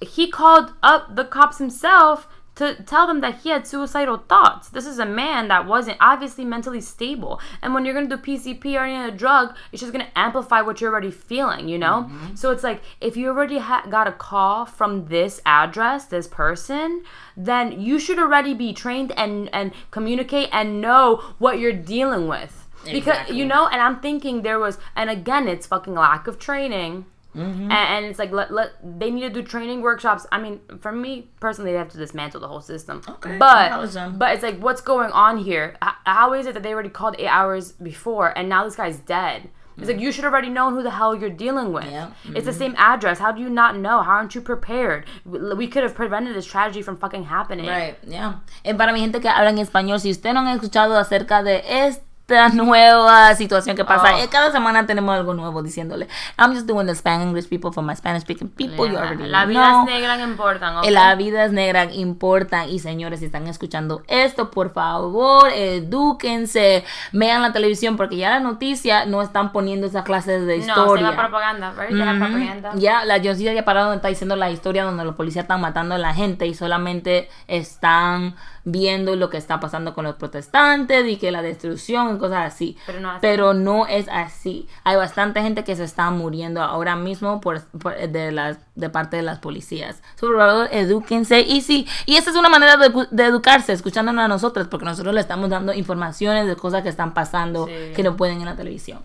[0.00, 4.68] he called up the cops himself to tell them that he had suicidal thoughts.
[4.68, 7.40] This is a man that wasn't obviously mentally stable.
[7.62, 10.80] And when you're gonna do PCP or any other drug, it's just gonna amplify what
[10.80, 12.08] you're already feeling, you know?
[12.08, 12.34] Mm-hmm.
[12.36, 17.02] So it's like if you already ha- got a call from this address, this person,
[17.36, 22.60] then you should already be trained and and communicate and know what you're dealing with.
[22.84, 27.06] Because you know, and I'm thinking there was, and again, it's fucking lack of training.
[27.34, 27.62] Mm-hmm.
[27.62, 30.26] And, and it's like let, let they need to do training workshops.
[30.30, 33.02] I mean, for me personally, they have to dismantle the whole system.
[33.08, 35.76] Okay, but but it's like what's going on here?
[35.82, 38.98] H- how is it that they already called eight hours before and now this guy's
[38.98, 39.50] dead?
[39.76, 41.84] It's like you should have already known who the hell you're dealing with.
[41.84, 43.18] Yeah, It's the same address.
[43.18, 44.02] How do you not know?
[44.02, 45.04] How aren't you prepared?
[45.24, 47.66] We could have prevented this tragedy from fucking happening.
[47.66, 48.34] Right, yeah.
[48.64, 51.60] Eh, para mi gente que habla en español, si usted no ha escuchado acerca de
[51.66, 52.03] esta
[52.54, 54.18] nueva situación que pasa, Oh.
[54.18, 56.08] eh, cada semana tenemos algo nuevo diciéndole.
[56.38, 58.88] I'm just doing the Spanish English people for my Spanish speaking people.
[58.90, 60.76] You already La vida es negra no importan.
[60.78, 60.84] ¿ok?
[60.86, 62.66] Eh, La vida es negra, importa.
[62.66, 68.40] Y señores, si están escuchando esto, por favor, edúquense, vean la televisión, porque ya la
[68.40, 71.10] noticia no están poniendo esas clases de No, se historia.
[71.10, 71.90] llama propaganda, right?
[71.90, 72.72] Se llama propaganda.
[72.76, 75.94] Ya, la John ya parado donde está diciendo la historia donde los policías están matando
[75.94, 81.16] a la gente y solamente están viendo lo que está pasando con los protestantes y
[81.16, 82.76] que la destrucción y cosas así.
[82.86, 83.18] Pero no así.
[83.20, 84.66] Pero no es así.
[84.84, 89.16] Hay bastante gente que se está muriendo ahora mismo por, por- de las de parte
[89.16, 90.02] de las policías.
[90.16, 93.72] So, por favor, edúquense y sí, y esa es una manera de, edu- de educarse,
[93.72, 97.72] escuchándonos a nosotros, porque nosotros le estamos dando informaciones de cosas que están pasando Sí.
[97.94, 99.00] que no pueden en la televisión.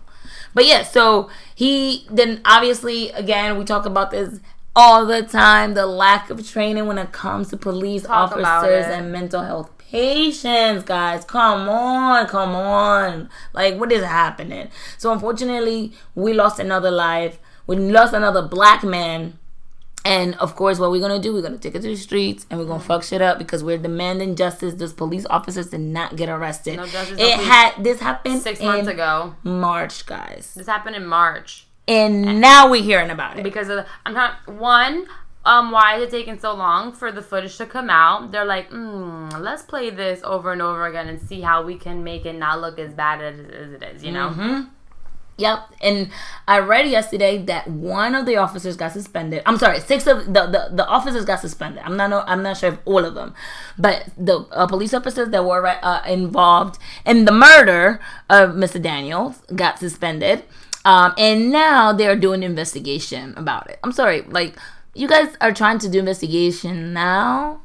[0.54, 4.40] But yeah, so he then obviously again we talk about this
[4.76, 9.12] all the time the lack of training when it comes to police Talk officers and
[9.12, 11.24] mental health patients, guys.
[11.24, 13.28] Come on, come on.
[13.52, 14.68] Like what is happening?
[14.98, 17.38] So unfortunately, we lost another life.
[17.66, 19.38] We lost another black man.
[20.02, 22.58] And of course, what we're gonna do, we're gonna take it to the streets and
[22.58, 24.74] we're gonna fuck shit up because we're demanding justice.
[24.74, 26.76] Those police officers did not get arrested.
[26.76, 27.46] No justice, no it police.
[27.48, 29.34] had this happened Six months ago.
[29.42, 31.66] March, guys, This happened in March.
[31.90, 33.42] And now we're hearing about it.
[33.42, 35.06] because of the, I'm not one.
[35.44, 38.30] Um, why is it taking so long for the footage to come out?
[38.30, 42.04] They're like, mm, let's play this over and over again and see how we can
[42.04, 44.04] make it not look as bad as, as it is.
[44.04, 44.28] You know?
[44.28, 44.68] Mm-hmm.
[45.40, 46.10] Yep, and
[46.46, 49.42] I read yesterday that one of the officers got suspended.
[49.46, 51.82] I'm sorry, six of the the, the officers got suspended.
[51.82, 53.34] I'm not I'm not sure if all of them,
[53.78, 58.82] but the uh, police officers that were uh, involved in the murder of Mr.
[58.82, 60.44] Daniels got suspended,
[60.84, 63.78] um, and now they're doing investigation about it.
[63.84, 64.56] I'm sorry, like
[64.94, 67.62] you guys are trying to do investigation now,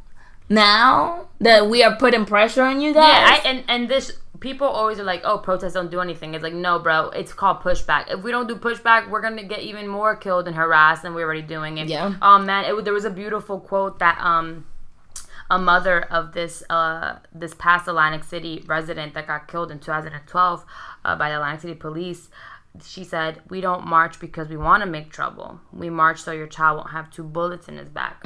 [0.49, 3.03] now that we are putting pressure on you guys.
[3.03, 6.33] Yeah, I, and and this people always are like, oh, protests don't do anything.
[6.33, 8.11] It's like, no, bro, it's called pushback.
[8.11, 11.25] If we don't do pushback, we're gonna get even more killed and harassed than we're
[11.25, 11.79] already doing.
[11.79, 12.15] And, Yeah.
[12.21, 14.65] Um, man, it, there was a beautiful quote that um.
[15.47, 20.65] A mother of this uh, this past Atlantic City resident that got killed in 2012
[21.05, 22.29] uh, by the Atlantic City police,
[22.83, 25.59] she said, "We don't march because we want to make trouble.
[25.71, 28.23] We march so your child won't have two bullets in his back."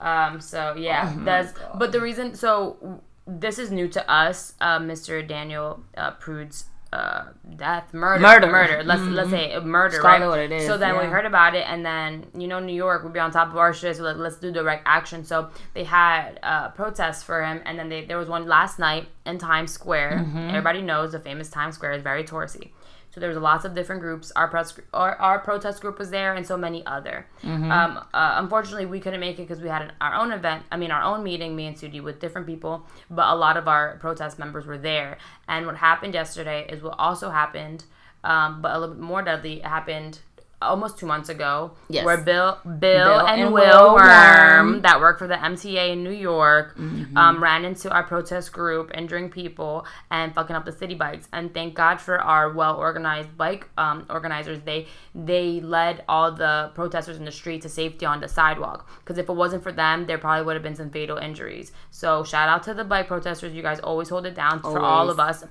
[0.00, 5.26] Um, so yeah, that's but the reason so this is new to us, uh, Mr.
[5.26, 7.24] Daniel uh, Prude's uh,
[7.56, 8.46] death, murder, Murder.
[8.46, 8.82] murder.
[8.82, 10.26] Let's let's say murder, Just right?
[10.26, 13.02] what it is, So then we heard about it, and then you know New York
[13.04, 13.96] would be on top of our shit.
[13.96, 15.22] So like, let's do direct action.
[15.24, 19.08] So they had uh, protests for him, and then they, there was one last night
[19.26, 20.24] in Times Square.
[20.24, 20.48] Mm-hmm.
[20.48, 22.70] Everybody knows the famous Times Square is very touristy.
[23.10, 24.32] So there was lots of different groups.
[24.36, 27.26] Our press, our, our protest group was there, and so many other.
[27.42, 27.70] Mm-hmm.
[27.70, 30.64] Um, uh, unfortunately, we couldn't make it because we had an, our own event.
[30.70, 32.86] I mean, our own meeting, me and Sudi, with different people.
[33.10, 35.18] But a lot of our protest members were there.
[35.48, 37.84] And what happened yesterday is what also happened,
[38.24, 40.20] um, but a little bit more deadly, happened
[40.60, 41.72] almost two months ago.
[41.88, 42.04] Yes.
[42.04, 44.77] Where Bill, Bill, Bill and, and Will Will Worm, Worm.
[44.98, 47.16] That work for the MTA in New York, Mm-hmm.
[47.16, 51.28] um, ran into our protest group, injuring people and fucking up the city bikes.
[51.32, 54.60] And thank God for our well organized bike um, organizers.
[54.64, 58.88] They they led all the protesters in the street to safety on the sidewalk.
[59.00, 61.72] Because if it wasn't for them, there probably would have been some fatal injuries.
[61.90, 63.52] So shout out to the bike protesters.
[63.54, 65.44] You guys always hold it down for all of us.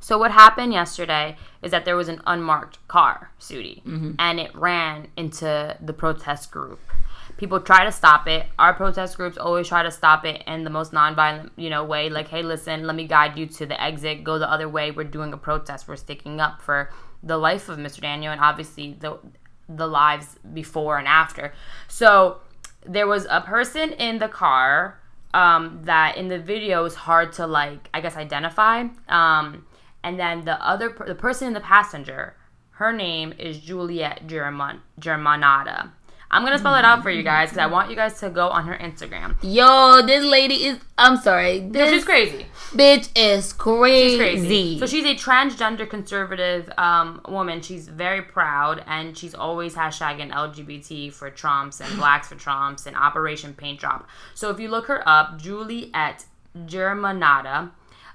[0.00, 3.80] So what happened yesterday is that there was an unmarked car, Sudi,
[4.18, 6.78] and it ran into the protest group.
[7.44, 8.46] People try to stop it.
[8.58, 12.08] Our protest groups always try to stop it in the most nonviolent, you know, way.
[12.08, 14.24] Like, hey, listen, let me guide you to the exit.
[14.24, 14.92] Go the other way.
[14.92, 15.86] We're doing a protest.
[15.86, 16.90] We're sticking up for
[17.22, 18.00] the life of Mr.
[18.00, 19.18] Daniel and obviously the
[19.68, 21.52] the lives before and after.
[21.86, 22.38] So
[22.86, 24.98] there was a person in the car
[25.34, 28.84] um, that in the video is hard to like, I guess, identify.
[29.10, 29.66] Um,
[30.02, 32.36] and then the other, per- the person in the passenger,
[32.70, 35.90] her name is Juliet German, Germanotta.
[36.34, 38.48] I'm gonna spell it out for you guys because I want you guys to go
[38.48, 39.36] on her Instagram.
[39.40, 40.78] Yo, this lady is.
[40.98, 41.60] I'm sorry.
[41.60, 42.46] No, This she's crazy.
[42.72, 44.08] bitch is crazy.
[44.10, 44.78] She's crazy.
[44.80, 47.60] So she's a transgender conservative um, woman.
[47.62, 52.96] She's very proud, and she's always hashtagging LGBT for Trumps and Blacks for Trumps and
[52.96, 54.08] Operation Paint Drop.
[54.34, 56.24] So if you look her up, Juliet
[56.58, 57.70] Germanotta,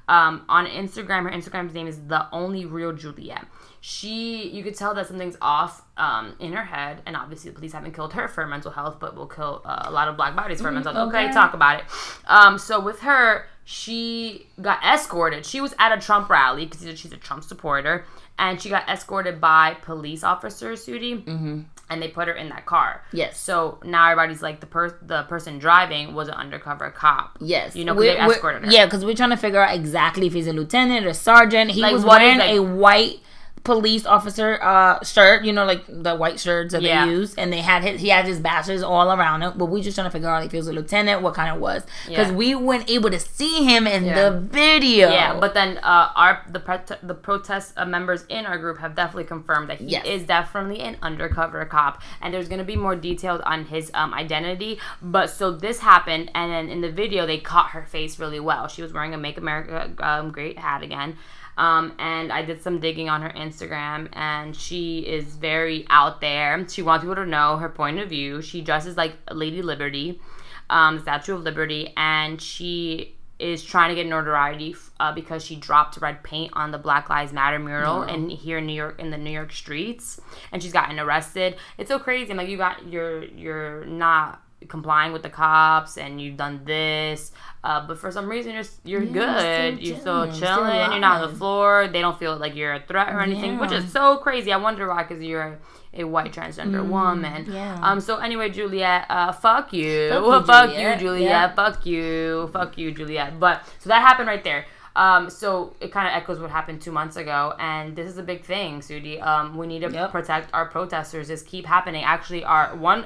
[0.10, 3.46] um, on Instagram, her Instagram's name is the only real Juliet.
[3.82, 7.72] She, you could tell that something's off um, in her head, and obviously the police
[7.72, 10.62] haven't killed her for mental health, but will kill uh, a lot of black bodies
[10.62, 11.10] for mental health.
[11.10, 11.34] Okay, okay.
[11.34, 11.86] talk about it.
[12.28, 15.46] Um, so with her, she got escorted.
[15.46, 18.06] She was at a Trump rally because she's a Trump supporter,
[18.38, 21.62] and she got escorted by police officers, Sudi, mm-hmm.
[21.90, 23.04] and they put her in that car.
[23.14, 23.40] Yes.
[23.40, 27.38] So now everybody's like the per- the person driving was an undercover cop.
[27.40, 27.76] Yes.
[27.78, 28.72] You know, We're- they escorted her.
[28.72, 31.72] Yeah, because we're trying to figure out exactly if he's a lieutenant or a sergeant.
[31.72, 33.20] He Like, was wearing a like- white
[33.64, 37.06] police officer uh shirt, you know, like the white shirts that Yeah.
[37.06, 39.54] they use, and they had his, he had his badges all around him.
[39.58, 41.60] But we just trying to figure out if he was a lieutenant, what kind of
[41.62, 42.36] was, because Yeah.
[42.36, 44.16] we weren't able to see him in Yeah.
[44.30, 45.10] the video.
[45.12, 46.62] Yeah, but then uh, our the
[47.04, 50.06] the protest uh, members in our group have definitely confirmed that he Yes.
[50.06, 54.80] is definitely an undercover cop, and there's gonna be more details on his um, identity.
[55.02, 58.68] But so this happened, and then in the video they caught her face really well.
[58.68, 61.18] She was wearing a "Make America um, Great" hat again.
[61.60, 66.66] Um, and I did some digging on her Instagram, and she is very out there.
[66.70, 68.42] She wants people to know her point of view.
[68.42, 70.22] She dresses like Lady Liberty,
[70.70, 75.98] um, Statue of Liberty, and she is trying to get notoriety uh, because she dropped
[75.98, 79.18] red paint on the Black Lives Matter mural and here in New York in the
[79.18, 80.20] New York streets,
[80.54, 81.58] and she's gotten arrested.
[81.78, 82.34] It's so crazy.
[82.34, 87.32] Like you got you're you're not complying with the cops and you've done this,
[87.64, 89.78] uh, but for some reason you're you're Yeah, good.
[89.78, 90.92] still You're still chilling, still chilling.
[90.92, 91.88] You're not on the floor.
[91.88, 94.52] They don't feel like you're a threat or anything, which is so crazy.
[94.52, 95.60] I wonder why, because you're
[95.94, 97.46] a white transgender woman.
[97.46, 97.80] Mm, yeah.
[97.82, 98.00] Um.
[98.00, 101.00] So anyway, Juliet, uh, fuck you, Fuck you, fuck you, Juliet.
[101.00, 101.54] Juliet, Yeah.
[101.56, 103.40] fuck you, fuck you, Juliet.
[103.40, 104.66] But so that happened right there.
[104.96, 108.24] Um, so it kind of echoes what happened two months ago, and this is a
[108.24, 109.22] big thing, Sudi.
[109.22, 110.12] Um, we need to Yep.
[110.12, 111.28] protect our protesters.
[111.28, 112.04] This keep happening.
[112.04, 113.06] Actually, our one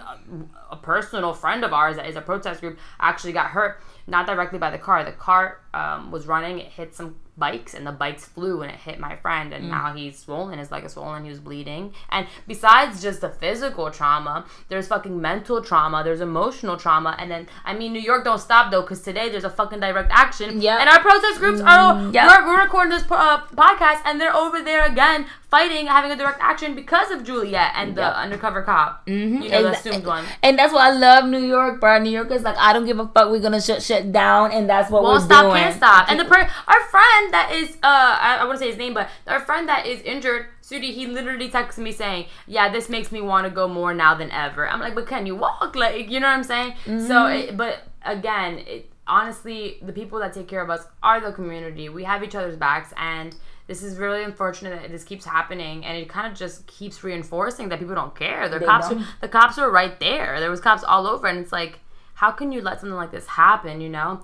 [0.72, 4.58] a personal friend of ours that is a protest group actually got hurt, not directly
[4.58, 5.04] by the car.
[5.04, 8.78] The car um, was running, it hit some bikes, and the bikes flew and it
[8.78, 9.56] hit my friend, Mm.
[9.56, 10.60] and now he's swollen.
[10.60, 11.24] His leg is swollen.
[11.24, 11.94] He was bleeding.
[12.10, 16.04] And besides just the physical trauma, there's fucking mental trauma.
[16.04, 19.44] There's emotional trauma, and then I mean, New York don't stop though, because today there's
[19.44, 20.62] a fucking direct action.
[20.62, 22.28] yeah And our protest groups are Mm, yep.
[22.30, 26.40] we're, we're recording this uh, podcast, and they're over there again fighting, having a direct
[26.52, 28.14] action because of Juliet and the Yep.
[28.24, 28.92] undercover cop.
[29.08, 30.24] You know, the Exa- assumed one.
[30.46, 32.00] And that's why I love New York, bro.
[32.00, 33.28] New York is like, I don't give a fuck.
[33.32, 35.62] We're gonna shut shit down, and that's what Won't we're stop, doing.
[35.62, 36.10] can't stop.
[36.10, 38.94] And the per- our friend that is uh I, I want to say his name,
[39.00, 43.10] but our friend that is injured, Sudi, he literally texted me saying, "Yeah, this makes
[43.16, 46.10] me want to go more now than ever." I'm like, "But can you walk?" Like,
[46.14, 46.72] you know what I'm saying?
[46.86, 47.38] So, Mm-hmm.
[47.50, 47.76] it, but
[48.16, 48.82] again, it,
[49.18, 51.86] honestly, the people that take care of us are the community.
[51.90, 53.36] We have each other's backs, and
[53.68, 57.70] this is really unfortunate that this keeps happening, and it kind of just keeps reinforcing
[57.70, 58.50] that people don't care.
[58.50, 59.00] The cops, don't.
[59.00, 60.40] Were, the cops were right there.
[60.40, 61.80] There was cops all over, and it's like,
[62.16, 63.82] how can you let something like this happen?
[63.82, 64.24] You know?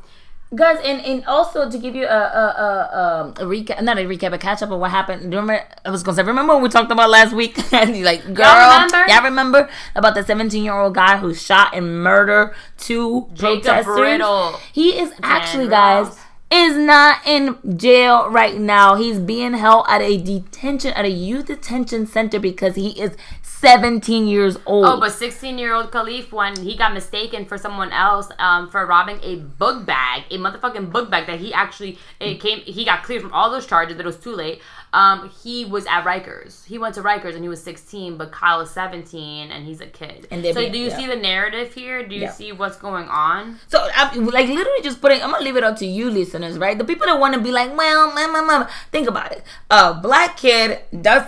[0.56, 4.02] guys and and also to give you a a, a, um, a recap not a
[4.02, 6.54] recap a catch up of what happened do you remember i was gonna say remember
[6.56, 9.06] when we talked about last week and he's like girl remember?
[9.08, 14.00] y'all remember about the 17 year old guy who shot and murdered two Jacob protesters
[14.00, 14.60] Riddle.
[14.74, 16.18] he is actually guys
[16.52, 21.46] is not in jail right now he's being held at a detention at a youth
[21.46, 23.16] detention center because he is
[23.60, 27.92] 17 years old Oh, but 16 year old Kalief, when he got mistaken for someone
[27.92, 32.40] else um, for robbing a book bag, a motherfucking book bag that he actually, it
[32.40, 34.62] came, he got cleared from all those charges, but it was too late.
[34.92, 36.66] Um, he was at Rikers.
[36.66, 39.86] He went to Rikers and he was 16, but Kyle is 17 and he's a
[39.86, 40.28] kid.
[40.32, 40.98] And so be- do you yeah.
[40.98, 42.08] see the narrative here?
[42.08, 42.32] Do you Yeah.
[42.32, 43.60] see what's going on?
[43.68, 45.22] So I'm like literally just putting.
[45.22, 46.58] I'm gonna leave it up to you, listeners.
[46.58, 48.68] Right, the people that want to be like, well, meh.
[48.92, 49.44] think about it.
[49.70, 51.24] A black kid does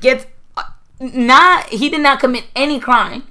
[0.00, 0.62] gets uh,
[1.00, 1.66] not.
[1.68, 3.24] He did not commit any crime.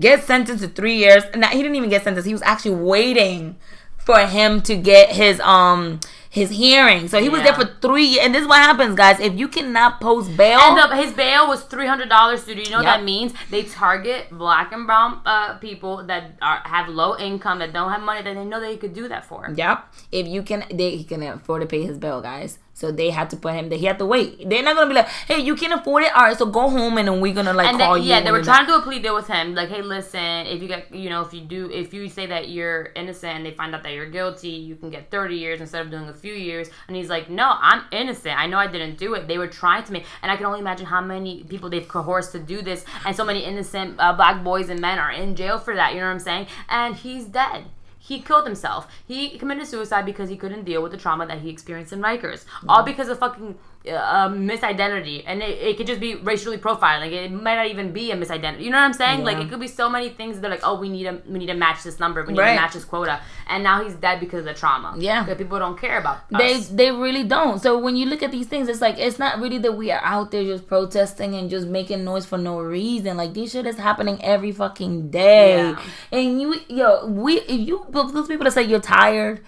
[0.00, 1.24] Gets sentenced to three years.
[1.36, 2.26] Not, he didn't even get sentenced.
[2.26, 3.56] He was actually waiting
[3.98, 6.00] for him to get his um
[6.34, 7.06] his hearing.
[7.06, 8.06] So he was there for three.
[8.06, 8.24] years.
[8.24, 9.20] And this is what happens, guys.
[9.20, 12.42] If you cannot post bail, And the, his bail was three hundred dollars.
[12.42, 13.32] So do you know what that means?
[13.50, 18.02] They target black and brown uh, people that are have low income that don't have
[18.02, 19.48] money that they know they could do that for.
[19.54, 19.94] Yep.
[20.10, 22.58] If you can, they, he can afford to pay his bill, guys.
[22.76, 23.68] So they had to put him.
[23.68, 24.48] They he had to wait.
[24.50, 26.12] They're not gonna be like, "Hey, you can't afford it.
[26.14, 28.20] All right, so go home, and then we're gonna like and call they, you." yeah,
[28.20, 29.54] they were trying back." to do a plea deal with him.
[29.54, 32.48] Like, hey, listen, if you get, you know, if you do, if you say that
[32.48, 35.82] you're innocent and they find out that you're guilty, you can get 30 years instead
[35.82, 36.70] of doing a few years.
[36.88, 38.38] And he's like, no, I'm innocent.
[38.38, 39.28] I know I didn't do it.
[39.28, 42.32] They were trying to make, and I can only imagine how many people they've coerced
[42.32, 45.58] to do this, and so many innocent uh, black boys and men are in jail
[45.58, 45.92] for that.
[45.92, 46.46] You know what I'm saying?
[46.70, 47.66] And he's dead.
[47.98, 48.86] He killed himself.
[49.06, 52.44] He committed suicide because he couldn't deal with the trauma that he experienced in Rikers.
[52.68, 55.22] All because of fucking uh, misidentity.
[55.26, 57.00] And it, it could just be racially profiling.
[57.00, 58.62] Like it might not even be a misidentity.
[58.62, 59.24] You know what I'm saying?
[59.24, 61.38] Like it could be so many things that are like, oh, we need to we
[61.38, 62.22] need to match this number.
[62.24, 62.54] We need Right.
[62.54, 63.20] to match this quota.
[63.46, 64.94] And now he's dead because of the trauma.
[64.98, 65.22] Yeah.
[65.22, 67.60] Because people don't care about They they really don't.
[67.60, 70.00] So when you look at these things, it's like it's not really that we are
[70.02, 73.16] out there just protesting and just making noise for no reason.
[73.16, 75.58] Like this shit is happening every fucking day.
[75.58, 75.80] Yeah.
[76.12, 79.40] And you yo, we if you those people that say you're tired.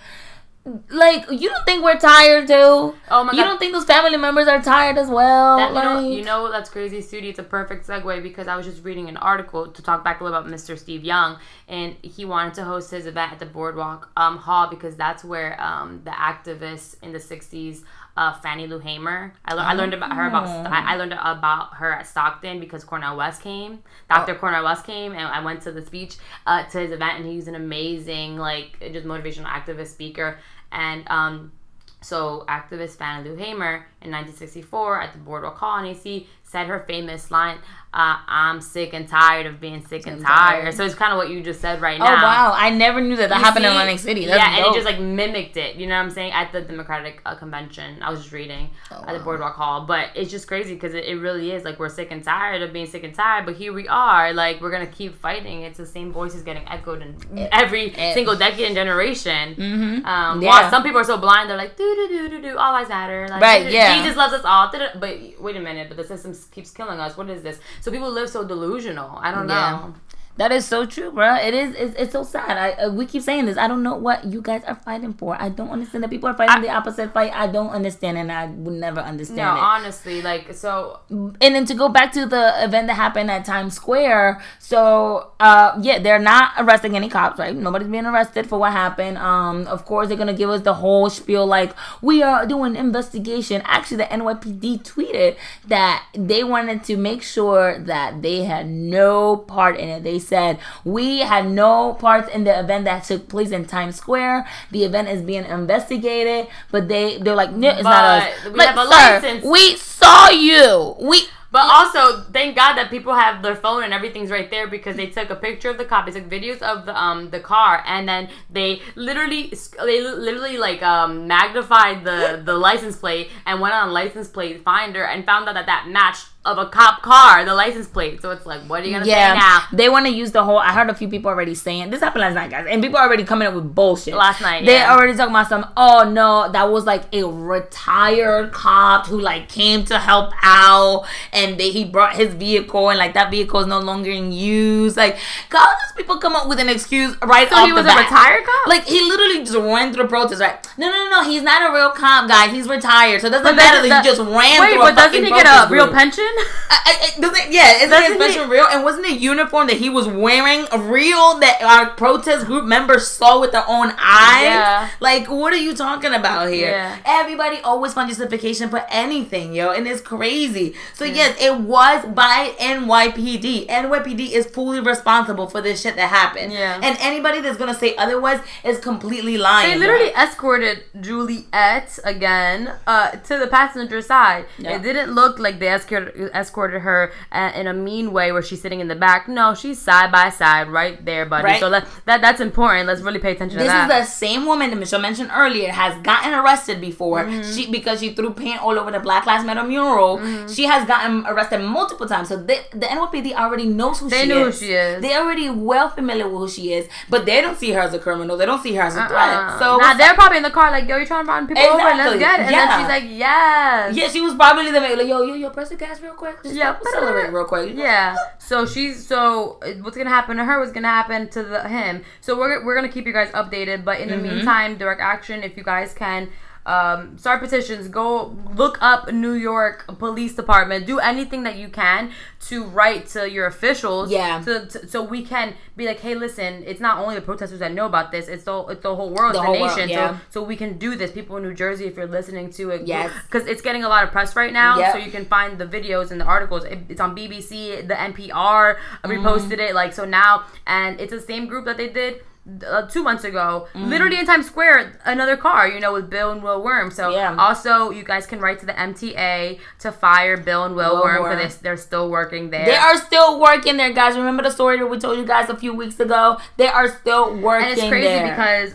[0.91, 2.55] Like you don't think we're tired too?
[2.55, 3.37] Oh my god!
[3.37, 5.59] You don't think those family members are tired as well?
[5.59, 7.29] That, you, know, you know that's crazy, Sudi.
[7.29, 10.25] It's a perfect segue because I was just reading an article to talk back a
[10.25, 10.77] little about Mr.
[10.77, 14.97] Steve Young, and he wanted to host his event at the Boardwalk um, Hall because
[14.97, 17.85] that's where um, the activists in the '60s,
[18.17, 19.33] uh, Fannie Lou Hamer.
[19.45, 20.71] I, lear- I learned about her about Oh.
[20.71, 23.83] I I learned about her at Stockton because Cornel West came.
[24.09, 24.33] Dr.
[24.33, 24.39] Oh.
[24.39, 27.49] Cornel West came, and I went to the speech uh, to his event, and he's
[27.49, 30.39] an amazing like just motivational activist speaker,
[30.73, 31.53] and um,
[32.01, 36.79] so activist Fannie Lou Hamer in 1964 at the Boardwalk Hall in AC said her
[36.87, 37.59] famous line,
[37.93, 41.19] uh, "I'm sick and tired of being sick and and tired." So it's kind of
[41.19, 42.07] what you just said right now.
[42.07, 42.53] Oh wow!
[42.55, 43.77] I never knew that that You happened in see?
[43.77, 44.27] Atlantic City.
[44.27, 44.75] That's yeah, and dope.
[44.75, 45.75] he just like mimicked it.
[45.77, 46.31] You know what I'm saying?
[46.33, 49.25] At the Democratic uh, convention, I was just reading at the Oh.
[49.25, 52.23] Boardwalk Hall, but it's just crazy because it, it really is like we're sick and
[52.23, 54.33] tired of being sick and tired, but here we are.
[54.33, 55.63] Like we're gonna keep fighting.
[55.63, 58.15] It's the same voices getting echoed in every eh.
[58.15, 59.57] single decade and generation.
[59.57, 60.05] Mhm.
[60.07, 60.49] Um, Yeah.
[60.51, 62.89] While some people are so blind, they're like, do do do do do, all lives
[62.89, 63.27] matter.
[63.29, 64.05] Like, Right, doo-doo, yeah.
[64.05, 64.71] just loves us all.
[64.73, 67.17] But wait a minute, but the system keeps killing us.
[67.17, 67.59] What is this?
[67.81, 69.17] So people live so delusional.
[69.19, 69.95] I don't know.
[70.39, 71.37] That is so true, bro.
[71.37, 71.75] It is.
[71.75, 72.59] It's, it's so sad.
[72.59, 73.57] I uh, we keep saying this.
[73.57, 75.35] I don't know what you guys are fighting for.
[75.41, 77.33] I don't understand that people are fighting I- the opposite fight.
[77.35, 79.59] I don't understand, and I would never understand No, it.
[79.59, 81.01] honestly, like so.
[81.09, 85.79] and then to go back to the event that happened at Times Square, so uh
[85.81, 87.57] yeah, they're not arresting any cops, right?
[87.57, 89.17] Nobody's being arrested for what happened.
[89.17, 93.63] Um, of course they're gonna give us the whole spiel like we are doing investigation.
[93.65, 99.77] Actually, the NYPD tweeted that they wanted to make sure that they had no part
[99.79, 100.03] in it.
[100.03, 104.47] They said we had no part in the event that took place in Times Square.
[104.71, 108.25] The event is being investigated, but they they're like, no, it's not us.
[108.45, 109.45] We Like, have a sir, license.
[109.45, 110.97] We saw you.
[111.01, 114.97] We But also, thank God that people have their phone and everything's right there because
[114.97, 116.07] they took a picture of the cop.
[116.07, 119.53] They took videos of the um the car, and then they literally
[119.85, 125.05] they literally like um magnified the the license plate and went on license plate finder
[125.05, 128.23] and found out that that matched of a cop car the license plate.
[128.23, 129.65] So it's like, what are you gonna say now?
[129.73, 130.59] They want to use the whole.
[130.59, 133.07] I heard a few people already saying this happened last night, guys, and people are
[133.07, 134.15] already coming up with bullshit.
[134.15, 134.93] Last night, they yeah.
[134.93, 135.67] already talking about some.
[135.77, 141.59] Oh no, that was like a retired cop who like came to help out, and
[141.59, 144.97] they, he brought his vehicle, and like that vehicle is no longer in use.
[144.97, 145.19] Like,
[145.51, 148.05] God, these people come up with an excuse right So off he was a bat.
[148.11, 148.67] retired cop?
[148.69, 150.67] Like he literally just ran through the protest, right?
[150.79, 151.29] No, no, no, no.
[151.29, 152.53] He's not a real cop, guys.
[152.53, 154.95] He's retired, so it doesn't But matter doesn't that he just ran Wait, through Wait,
[154.95, 156.29] but doesn't he get a real pension?
[156.71, 158.67] I, I, doesn't, yeah, isn't Doesn't his he- real?
[158.71, 163.41] And wasn't the uniform that he was wearing real that our protest group members saw
[163.41, 164.45] with their own eyes?
[164.45, 164.91] Yeah.
[165.01, 166.71] Like, what are you talking about here?
[166.71, 166.99] Yeah.
[167.05, 170.75] Everybody always finds justification for anything, yo, and it's crazy.
[170.95, 173.67] So yes, it was by NYPD.
[173.69, 176.53] NYPD is fully responsible for this shit that happened.
[176.53, 176.81] Yeah.
[176.83, 179.71] And anybody that's gonna say otherwise is completely lying.
[179.71, 179.95] They bro.
[179.95, 184.47] literally escorted Juliet again uh, to the passenger side.
[184.59, 184.77] Yeah.
[184.77, 188.61] It didn't look like they escorted, escorted her uh, in a mean way where she's
[188.61, 189.29] sitting in the back.
[189.29, 191.45] No, she's side by side right there, buddy.
[191.45, 191.61] Right.
[191.61, 192.87] So that, that that's important.
[192.87, 196.33] Let's really pay attention This is the same woman that Michelle mentioned earlier has gotten
[196.35, 197.25] arrested before.
[197.25, 197.53] Mm-hmm.
[197.53, 200.19] She because she threw paint all over the Black Lives Matter mural.
[200.19, 200.53] Mm-hmm.
[200.53, 202.29] She has gotten arrested multiple times.
[202.29, 204.59] So they, the NYPD already knows who she is They she knew who is.
[204.59, 205.03] she is.
[205.03, 207.99] They already well familiar with who she is, but they don't see her as a
[207.99, 208.37] criminal.
[208.37, 209.09] They don't see her as a Uh-uh.
[209.09, 209.59] threat.
[209.59, 211.77] So now they're probably in the car like, yo, you trying to run people over?
[211.79, 212.43] Let's get it.
[212.47, 212.67] And Yeah.
[212.67, 213.97] then she's like, yes.
[213.97, 216.43] yeah, she was probably the like, yo, yo, yo, press the gas real quick.
[216.43, 216.71] Just Yeah.
[216.71, 217.73] accelerate real quick.
[217.77, 218.17] Yeah.
[218.39, 222.03] So she's so what's gonna happen to her was gonna happen to the him.
[222.21, 223.85] So we're we're gonna keep you guys updated.
[223.85, 224.37] But in the Mm-hmm.
[224.37, 225.43] meantime, direct action.
[225.43, 226.29] If you guys can.
[226.67, 227.89] Um, start petitions.
[227.89, 230.87] Go look up New York Police Department.
[230.87, 232.13] Do anything that you can
[232.49, 234.11] to write to your officials.
[234.11, 234.41] Yeah.
[234.43, 237.73] To, to, so we can be like, hey, listen, it's not only the protesters that
[237.73, 238.29] know about this.
[238.29, 239.89] It's the it's the whole world, The the, whole world, nation.
[239.91, 240.19] yeah.
[240.31, 241.13] So so we can do this.
[241.13, 243.13] People in New Jersey, if you're listening to it, Yes.
[243.31, 244.79] because it's getting a lot of press right now.
[244.79, 244.93] Yep.
[244.93, 246.65] So you can find the videos and the articles.
[246.65, 249.11] It- It's on BBC, the NPR Mm-hmm.
[249.11, 249.75] reposted it.
[249.75, 252.23] Like so now, and it's the same group that they did.
[252.65, 253.89] Uh, two months ago, Mm-hmm.
[253.91, 256.93] literally in Times Square, another car, you know, with Bill and Will Worm.
[256.93, 257.35] So Yeah.
[257.37, 261.23] also, you guys can write to the MTA to fire Bill and Will, Will Worm
[261.23, 261.37] Worm.
[261.39, 262.65] because they're still working there.
[262.67, 264.17] They are still working there, guys.
[264.17, 266.37] Remember the story that we told you guys a few weeks ago?
[266.57, 268.31] They are still working and it's crazy there.
[268.31, 268.75] because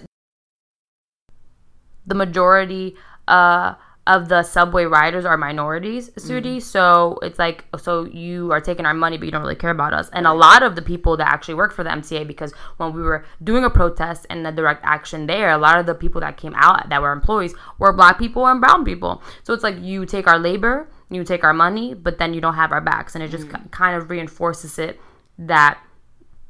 [2.06, 2.96] the majority
[3.28, 3.76] uh,
[4.08, 6.32] of the subway riders are minorities, mm-hmm.
[6.32, 6.62] Sudi.
[6.62, 9.94] So it's like, so you are taking our money, but you don't really care about
[9.94, 10.10] us.
[10.12, 13.02] And a lot of the people that actually work for the MTA, because when we
[13.04, 16.38] were doing a protest and the direct action there, a lot of the people that
[16.38, 19.22] came out that were employees were black people and brown people.
[19.44, 22.56] So it's like you take our labor, you take our money, but then you don't
[22.56, 23.56] have our backs, and it just mm.
[23.56, 25.00] ki- kind of reinforces it
[25.38, 25.80] that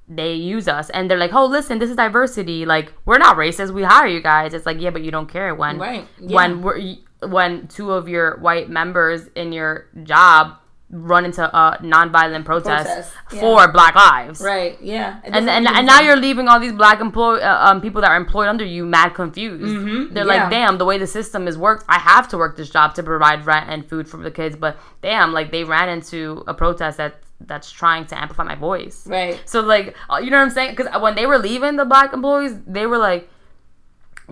[0.07, 2.65] they use us and they're like, "Oh, listen, this is diversity.
[2.65, 3.71] Like, we're not racist.
[3.71, 6.35] We hire you guys." It's like, "Yeah, but you don't care when Right, yeah.
[6.35, 6.97] when we're
[7.27, 10.55] when two of your white members in your job
[10.93, 13.39] run into a nonviolent protest, Protest, yeah.
[13.39, 14.77] for Black lives." right?
[14.81, 15.19] Yeah.
[15.23, 18.17] And, and, and now you're leaving all these black employ uh, um, people that are
[18.17, 19.63] employed under you mad confused.
[19.63, 20.41] Mhm, They're yeah.
[20.43, 23.03] like, damn, the way the system is worked, I have to work this job to
[23.03, 24.55] provide rent and food for the kids.
[24.57, 29.07] But damn, like they ran into a protest that that's trying to amplify my voice.
[29.07, 29.41] right.
[29.45, 30.75] So like, uh, you know what I'm saying?
[30.75, 33.29] Because when they were leaving, the black employees, they were like,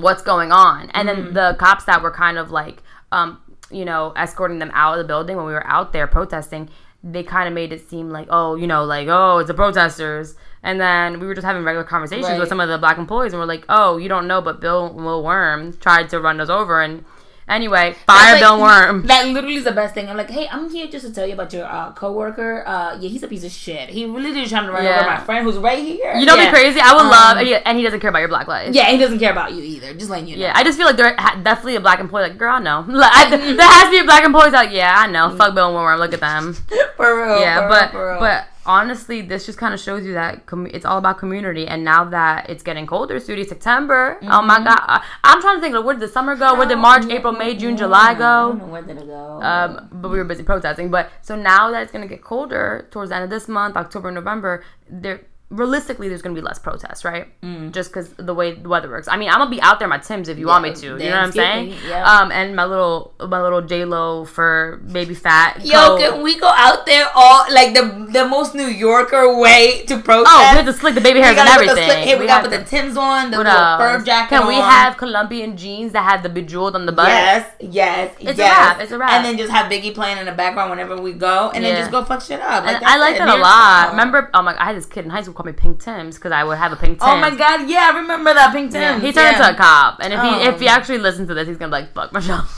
[0.02, 1.24] "What's going on?" And Mm-hmm.
[1.26, 3.40] then the cops that were kind of like, um,
[3.72, 6.70] you know, escorting them out of the building when we were out there protesting,
[7.04, 10.36] they kind of made it seem like, oh, you know, like, oh, it's the protesters.
[10.64, 12.40] And then we were just having regular conversations Right.
[12.40, 14.92] with some of the black employees, and we're like, oh, you don't know, but Bill
[14.94, 17.06] Will Worm tried to run us over, and
[17.50, 19.06] anyway, fire Like, Bill Worm.
[19.08, 20.08] That literally is the best thing.
[20.10, 22.64] I'm like, hey, I'm here just to tell you about your uh, coworker.
[22.66, 23.90] Uh, yeah, he's a piece of shit.
[23.90, 25.00] He really did trying to run Yeah.
[25.02, 26.14] over my friend who's right here.
[26.16, 26.52] You know, yeah.
[26.52, 26.80] be crazy.
[26.80, 28.74] I would Um, love, and he, and he doesn't care about your black life.
[28.74, 29.94] Yeah, he doesn't care about you either.
[29.94, 30.44] Just letting you know.
[30.44, 32.24] Yeah, I just feel like there ha- definitely a black employee.
[32.30, 32.86] Like, girl, I know.
[33.00, 34.52] Like, I, there has to be a black employee.
[34.52, 35.36] Like, yeah, I know.
[35.36, 36.00] Fuck Bill and Warren.
[36.00, 36.54] Look at them.
[36.98, 37.40] for real.
[37.40, 38.20] Yeah, for but real, real.
[38.20, 38.48] but
[38.78, 41.66] honestly, this just kind of shows you that com- it's all about community.
[41.68, 44.02] And now that it's getting colder, Sudi, September.
[44.22, 44.48] Oh Mm-hmm.
[44.48, 45.76] my God, I, I'm trying to think.
[45.76, 46.56] Like, where did the summer go?
[46.56, 48.66] Where did March, April, May, June, July I don't go?
[48.66, 49.42] know where did it go.
[49.42, 50.90] Um, but we were busy protesting.
[50.92, 54.12] But so now that it's gonna get colder towards the end of this month, October,
[54.12, 57.28] November, there realistically there's gonna be less protests, right?
[57.42, 57.72] Mm.
[57.72, 59.08] Just because the way the weather works.
[59.08, 60.86] I mean, I'm gonna be out there my Tims if you want me to.
[60.88, 61.74] You know what I'm saying?
[61.88, 62.04] Yeah.
[62.06, 65.66] Um, and my little my little J Lo for baby fat.
[65.66, 66.00] Yo, coat.
[66.00, 70.30] can we go out there all like the the most New Yorker way to protest?
[70.30, 71.76] Oh, we have to slick the baby hairs and everything.
[71.86, 74.36] slick- Hey, we, We gotta put have the Tims on, the little fur jacket.
[74.38, 74.62] Can we on.
[74.64, 77.08] have Colombian jeans that have the bejeweled on the butt?
[77.08, 79.12] Yes, yes, It's a wrap, it's a wrap.
[79.12, 81.92] And then just have Biggie playing in the background whenever we go, and then just
[81.92, 82.64] go fuck shit up.
[82.64, 83.90] That's I like that a lot.
[83.92, 84.30] Remember?
[84.34, 84.54] Oh my!
[84.54, 86.58] God I had this kid in high school call me Pink Tims because I would
[86.58, 87.10] have a pink Tims.
[87.10, 88.82] Oh my god, yeah, I remember that pink Tims.
[88.82, 90.50] Yeah, he turned into a cop, and if he Oh.
[90.50, 92.46] if he actually listens to this, he's gonna be like, "Fuck Michelle."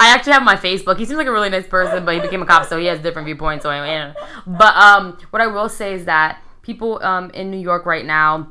[0.00, 0.98] I actually have my Facebook.
[0.98, 3.00] He seems like a really nice person, but he became a cop, so he has
[3.00, 3.62] different viewpoints.
[3.62, 4.12] So anyway, yeah.
[4.46, 8.48] but um, what I will say is that people um in New York right now.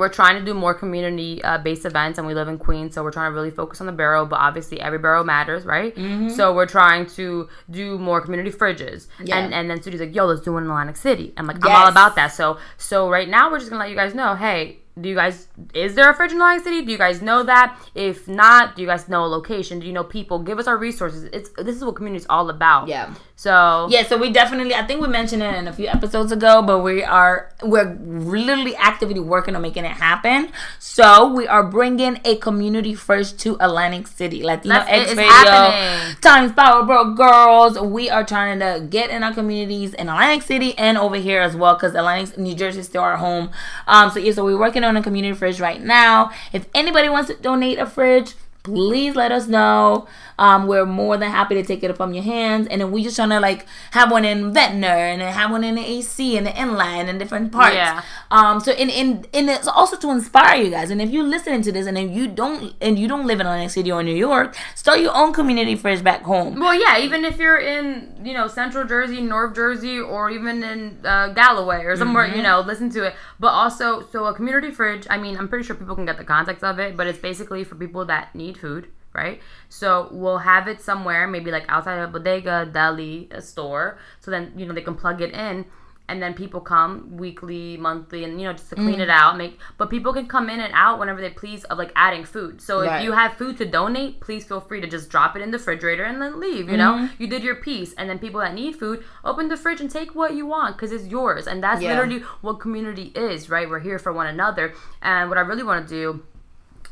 [0.00, 3.04] We're trying to do more community uh, based events, and we live in Queens, so
[3.04, 4.26] we're trying to really focus on the borough.
[4.26, 5.94] But obviously, every borough matters, right?
[6.36, 9.38] So we're trying to do more community fridges, Yeah.
[9.38, 11.70] and and then Sudi's like, "Yo, let's do one in Atlantic City." I'm like, "I'm
[11.76, 14.79] all about that." So so right now, we're just gonna let you guys know, hey,
[14.98, 16.84] do you guys is there a fridge in Atlantic City?
[16.84, 17.78] Do you guys know that?
[17.94, 19.78] If not, do you guys know a location?
[19.80, 20.38] Do you know people?
[20.40, 21.24] Give us our resources.
[21.32, 22.88] It's this is what community is all about.
[22.88, 23.14] Yeah.
[23.36, 26.62] So Yeah, so we definitely I think we mentioned it in a few episodes ago,
[26.62, 30.52] but we are we're literally actively working on making it happen.
[30.78, 36.16] So we are bringing a community first to Atlantic City, Latino That's- X Radio, happening.
[36.20, 37.78] Times Power Broke Girls.
[37.78, 41.56] We are trying to get in our communities in Atlantic City and over here as
[41.56, 43.50] well, because Atlantic New Jersey is still our home.
[43.86, 46.30] Um, so yeah, so we're working on a community fridge right now.
[46.52, 48.34] If anybody wants to donate a fridge.
[48.62, 50.06] Please let us know.
[50.38, 53.16] Um, we're more than happy to take it from your hands, and then we just
[53.16, 56.46] trying to like have one in Ventnor, and then have one in the AC and
[56.46, 57.74] the Inlet and different parts.
[57.74, 58.02] Yeah.
[58.30, 58.60] Um.
[58.60, 60.90] So and and and it's also to inspire you guys.
[60.90, 63.46] And if you're listening to this, and if you don't and you don't live in
[63.46, 66.58] Atlantic City or New York, start your own community fridge back home.
[66.58, 70.98] well, yeah, even if you're in you know Central Jersey, North Jersey, or even in
[71.04, 72.36] uh, Galloway or somewhere, Mm-hmm.
[72.36, 73.14] you know, listen to it.
[73.38, 75.06] But also, so a community fridge.
[75.10, 77.64] I mean, I'm pretty sure people can get the context of it, but it's basically
[77.64, 78.88] for people that need food.
[79.12, 83.98] Right, so we'll have it somewhere, maybe like outside a bodega, deli, a store.
[84.20, 85.64] So then you know they can plug it in,
[86.10, 89.06] and then people come weekly, monthly, and you know just to clean mm.
[89.06, 89.36] it out.
[89.36, 92.60] Make but people can come in and out whenever they please of like adding food.
[92.60, 92.98] So Right.
[92.98, 95.58] if you have food to donate, please feel free to just drop it in the
[95.58, 96.68] refrigerator and then leave.
[96.68, 97.22] You know, mm-hmm.
[97.22, 100.16] you did your piece, and then people that need food, open the fridge and take
[100.16, 101.90] what you want because it's yours, and that's Yeah.
[101.90, 103.68] literally what community is, right?
[103.70, 106.22] We're here for one another, and what I really want to do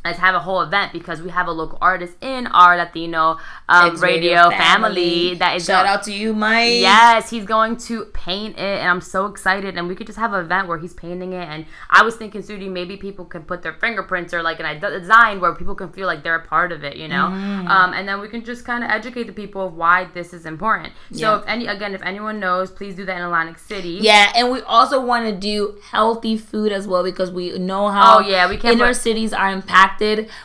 [0.05, 3.39] is have a whole event because we have a local artist in our Latino
[3.69, 5.35] um, Ex radio, family.
[5.35, 6.73] that is shout out to you, Mike.
[6.81, 9.77] Yes, he's going to paint it, and I'm so excited.
[9.77, 11.47] And we could just have an event where he's painting it.
[11.49, 15.41] And I was thinking, Sudi, maybe people can put their fingerprints or like an design
[15.41, 17.27] where people can feel like they're a part of it, you know.
[17.29, 17.69] Mm.
[17.69, 20.47] Um, and then we can just kind of educate the people of why this is
[20.47, 20.93] important.
[21.13, 21.39] So, Yeah.
[21.41, 23.99] if any again, if anyone knows, please do that in Atlantic City.
[24.01, 28.19] Yeah, and we also want to do healthy food as well because we know how
[28.19, 29.88] Oh, yeah, we can't inner put- cities are impacted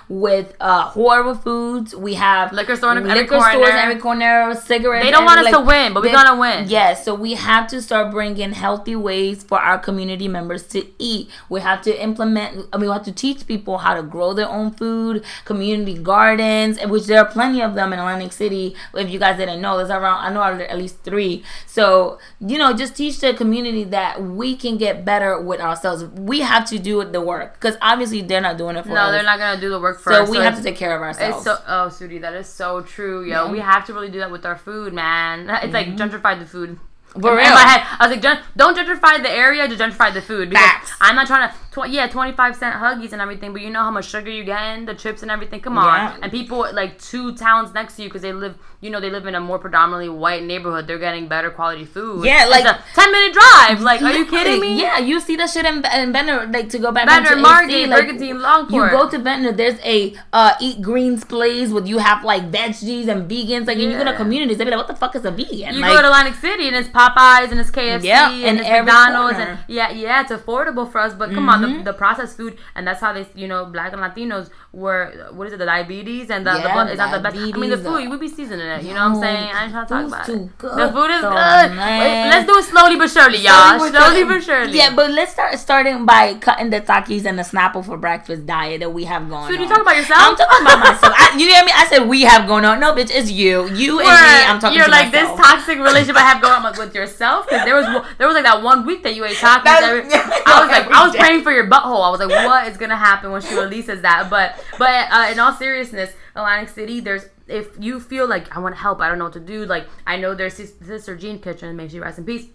[0.09, 1.95] with uh, horrible foods.
[1.95, 3.69] We have Liquor store in liquor stores corner.
[3.69, 5.05] in every corner, cigarettes.
[5.05, 6.65] They don't want us every- to win, but we're gonna win.
[6.69, 11.29] Yes, so we have to start bringing healthy ways for our community members to eat.
[11.49, 12.67] We have to implement.
[12.73, 16.79] I mean, we have to teach people how to grow their own food, community gardens,
[16.85, 18.75] which there are plenty of them in Atlantic City.
[18.93, 21.43] If you guys didn't know, there's around I know at least three.
[21.67, 26.03] So you know, just teach the community that we can get better with ourselves.
[26.05, 29.11] We have to do the work because obviously they're not doing it for No, us.
[29.11, 30.29] they're not gonna do the work for So us.
[30.29, 31.37] we have to take care of ourselves.
[31.37, 33.45] It's so oh, Sudi, that is so true, yo.
[33.45, 33.51] Yeah.
[33.51, 35.49] We have to really do that with our food, man.
[35.63, 35.97] It's like mm-hmm.
[35.97, 36.79] gentrify the food.
[37.13, 37.45] For in, real.
[37.45, 40.49] in my head, I was like, don't gentrify the area, just gentrify the food.
[40.49, 40.93] Because Facts.
[40.99, 43.91] I'm not trying to, tw- yeah, 25 cent huggies and everything, but you know how
[43.91, 45.59] much sugar you get in the chips and everything.
[45.61, 45.85] Come on.
[45.85, 46.17] Yeah.
[46.21, 49.25] And people like two towns next to you because they live, you know, they live
[49.25, 50.87] in a more predominantly white neighborhood.
[50.87, 52.25] They're getting better quality food.
[52.25, 53.81] Yeah, It's like- a 10 minute drive.
[53.81, 54.79] Like, are you kidding me?
[54.81, 58.03] Yeah, you see that shit in, in Ventnor, like to go back Ventnor, Margate, like,
[58.05, 58.71] Brigantine, Longport.
[58.71, 63.07] You go to Ventnor, there's a uh, eat greens place where you have like veggies
[63.07, 63.67] and vegans.
[63.67, 65.73] Like, and you go to communities, they be like, "What the fuck is a vegan?"
[65.75, 68.65] You like, go to Atlantic City and it's Popeyes and it's KFC Yeah, and in
[68.65, 69.51] it's McDonald's corner.
[69.51, 71.13] and yeah, yeah, it's affordable for us.
[71.13, 71.62] But come on, Mm-hmm.
[71.63, 71.83] The, mm-hmm.
[71.83, 75.29] the processed food and that's how they, you know, black and Latinos were.
[75.33, 75.57] What is it?
[75.59, 77.37] The diabetes and the, the blood is not the best.
[77.37, 78.83] I mean, the food uh, we be seasoning it.
[78.83, 79.49] You know what I'm saying?
[79.53, 80.57] I ain't trying to talk about too it.
[80.57, 81.71] good, the food is though, good.
[81.77, 82.29] man.
[82.29, 83.77] Let's do it slowly but surely, y'all.
[83.79, 84.75] Slowly, but surely.
[84.75, 88.79] Yeah, but let's start starting by cutting the Takis and the Snapple for breakfast diet
[88.81, 89.63] that we have going Should on.
[89.63, 90.19] you talk about yourself?
[90.21, 91.13] I'm talking about myself.
[91.15, 91.71] I, you hear me?
[91.75, 92.79] I said we have going on.
[92.79, 93.69] No, bitch, it's you.
[93.69, 94.43] You and me.
[94.49, 95.37] I'm talking you're like myself.
[95.37, 97.85] this toxic relationship I have going on with yourself because there was
[98.17, 99.37] there was like that one week that you ate.
[99.39, 100.09] That's- every-
[100.45, 102.01] I was like I was praying for your butthole.
[102.03, 104.29] I was like, what is gonna happen when she releases that?
[104.29, 108.75] But but uh, in all seriousness, Atlantic City, there's if you feel like I want
[108.75, 109.65] to help, I don't know what to do.
[109.65, 112.47] Like I know there's Sister Jean Kitchen, may she rest in peace.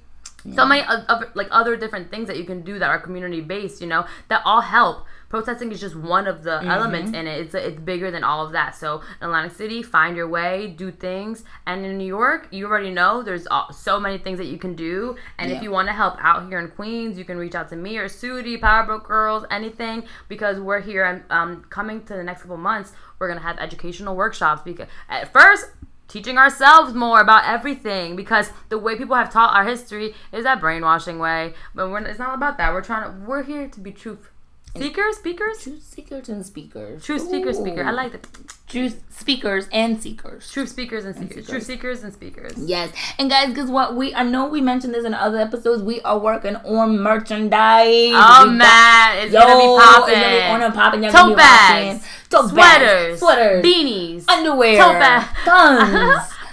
[0.55, 3.81] So many other like other different things that you can do that are community based,
[3.81, 5.05] you know, that all help.
[5.29, 6.71] Protesting is just one of the Mm-hmm.
[6.71, 7.41] elements in it.
[7.41, 8.75] It's it's bigger than all of that.
[8.75, 12.91] So in Atlantic City, find your way, do things, and in New York, you already
[12.91, 15.17] know there's all, so many things that you can do.
[15.39, 15.57] And Yeah.
[15.59, 17.99] if you want to help out here in Queens, you can reach out to me
[17.99, 22.43] or Sudi, Power Broke Girls, anything, because we're here and um, coming to the next
[22.43, 22.93] couple months.
[23.19, 25.67] We're gonna have educational workshops because at first
[26.09, 30.59] teaching ourselves more about everything because the way people have taught our history is that
[30.59, 33.93] brainwashing way but we're, it's not about that we're trying to we're here to be
[33.93, 34.31] truth
[34.77, 37.05] seekers speakers Truth seekers and speakers.
[37.05, 38.27] truth speaker speaker i like that
[38.69, 40.51] truth speakers and seekers.
[40.53, 41.49] truth speakers and speakers seekers.
[41.49, 43.97] truth seekers and speakers Yes, and guys, guess what?
[43.97, 45.83] We I know we mentioned this in other episodes.
[45.83, 47.87] We are working on merchandise.
[47.89, 51.03] oh We got- man it's Yo, gonna be popping It's gonna be on and popping.
[51.03, 52.05] Y'all tote bags.
[52.29, 55.25] Tote sweaters bags, sweaters, beanies underwear, tote bag.
[55.45, 55.95] tons.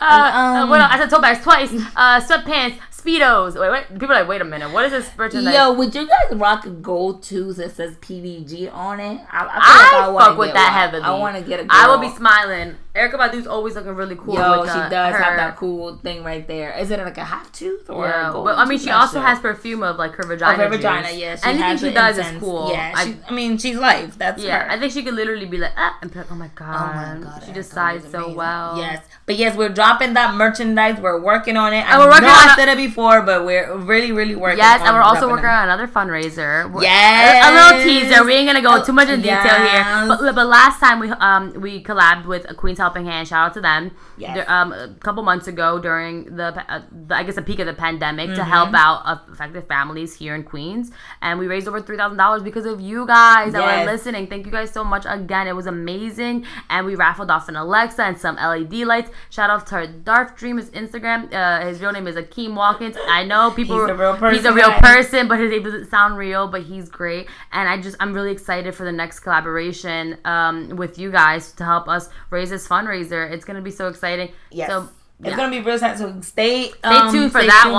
[0.02, 0.92] uh, uh, Um, what else?
[0.94, 1.72] I said tote bags twice.
[1.96, 3.60] Uh, sweatpants, speedos.
[3.60, 4.00] Wait, wait.
[4.00, 4.72] People are like, wait a minute.
[4.72, 5.54] What is this merchandise?
[5.54, 9.22] Yo, would you guys rock a gold too that says PBG on it?
[9.32, 10.74] I, I, I, like wanna fuck with that one.
[10.74, 11.04] heavily.
[11.04, 11.64] I want to get a.
[11.64, 11.72] Girl.
[11.72, 12.76] I will be smiling.
[12.96, 14.36] Erykah Badu's always looking really cool.
[14.36, 16.72] Yo, with she uh, does her, have that cool thing right there.
[16.78, 18.08] Is it like a half tooth or?
[18.08, 20.54] Yeah, a gold but I mean, she also has perfume of like her vagina.
[20.54, 21.20] Of her vagina, juice.
[21.20, 21.36] yeah.
[21.36, 22.38] She Anything she does incense.
[22.38, 22.72] is cool.
[22.72, 24.18] Yeah, I, she, I mean, she's life.
[24.18, 24.72] That's yeah, her.
[24.72, 26.96] I think she could literally be like, ah, and be like, oh my god, Oh
[26.96, 28.78] my god, she Erykah decides so well.
[28.78, 30.98] Yes, but yes, we're dropping that merchandise.
[31.00, 31.86] We're working on it.
[31.86, 34.62] I And we're working know on I said it before, but we're really, really working.
[34.62, 34.80] On it.
[34.80, 36.72] Yes, and we're also working on another fundraiser.
[36.82, 37.46] Yes.
[37.46, 38.24] a, a little teaser.
[38.24, 39.84] We ain't gonna go too much in detail here.
[40.08, 43.28] But, but last time we um we collabed with a Queen's Helping Hand.
[43.28, 43.92] Shout out to them.
[44.18, 44.48] Yes.
[44.56, 47.74] Um, a couple months ago during the, uh, the I guess the peak of the
[47.86, 48.36] pandemic Mm-hmm.
[48.42, 48.98] to help out
[49.32, 53.00] affected families here in Queens, and we raised over three thousand dollars because of you
[53.08, 53.86] guys that Yes.
[53.86, 54.28] were listening.
[54.28, 55.48] Thank you guys so much again.
[55.48, 59.10] It was amazing, and we raffled off an Alexa and some LED lights.
[59.30, 61.20] Shout out to our Darth Dream his Instagram.
[61.34, 62.96] Uh, his real name is Akeem Watkins.
[63.20, 63.80] I know people.
[63.82, 66.48] He's a real He's a person, real person, but his name doesn't sound real.
[66.48, 70.98] But he's great, and I just I'm really excited for the next collaboration um, with
[71.00, 73.32] you guys to help us raise this fundraiser.
[73.32, 74.32] It's gonna be so exciting.
[74.52, 74.70] Yes.
[74.70, 75.38] So It's Yeah.
[75.38, 77.74] gonna be real time, so stay um, tuned for stay that tuned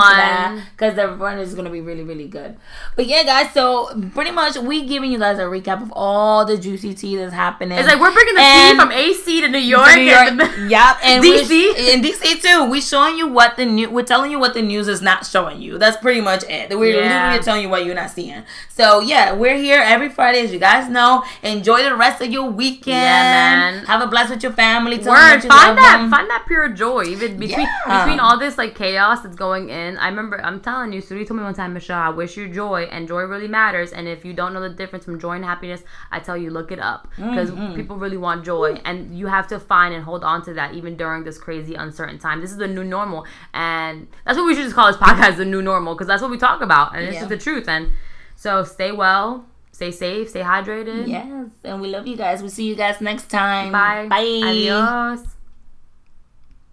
[0.56, 0.62] one.
[0.72, 2.56] because the run is gonna be really really good.
[2.96, 6.56] But yeah, guys, so pretty much we giving you guys a recap of all the
[6.56, 7.76] juicy tea that's happening.
[7.78, 9.86] It's like we're bringing the And- tea from AC to New York.
[9.90, 11.74] to New York, and- yep, and DC.
[11.76, 12.64] we're- DC too.
[12.70, 13.90] We're showing you what the new.
[13.90, 15.76] We're telling you what the news is not showing you.
[15.76, 16.76] That's pretty much it.
[16.76, 17.26] We're Yeah.
[17.26, 18.44] literally telling you what you're not seeing.
[18.70, 21.22] So yeah, we're here every Friday, as you guys know.
[21.42, 22.96] Enjoy the rest of your weekend.
[22.96, 23.84] Yeah, man.
[23.84, 24.96] Have a blast with your family.
[24.98, 26.10] Tell Word, find that, them.
[26.10, 27.04] find that pure joy.
[27.04, 28.04] Even between Yeah.
[28.04, 31.00] between all this like chaos that's going in, I remember I'm telling you.
[31.02, 33.92] Suri told me one time, Michelle, I wish you joy, and joy really matters.
[33.92, 36.70] And if you don't know the difference from joy and happiness, I tell you, look
[36.72, 37.74] it up because Mm-hmm.
[37.74, 40.96] people really want joy, and you have to find and hold on to that even
[40.96, 42.40] during this crazy, uncertain time.
[42.40, 45.44] This is the new normal, and that's what we should just call this podcast the
[45.44, 47.20] new normal because that's what we talk about, and it's Yeah.
[47.20, 47.68] just the truth.
[47.68, 47.90] And
[48.36, 51.06] so, stay well, stay safe, stay hydrated.
[51.08, 52.40] Yes, and we love you guys.
[52.42, 53.72] We'll see you guys next time.
[53.72, 54.06] Bye.
[54.08, 54.40] Bye.
[54.44, 55.35] Adios.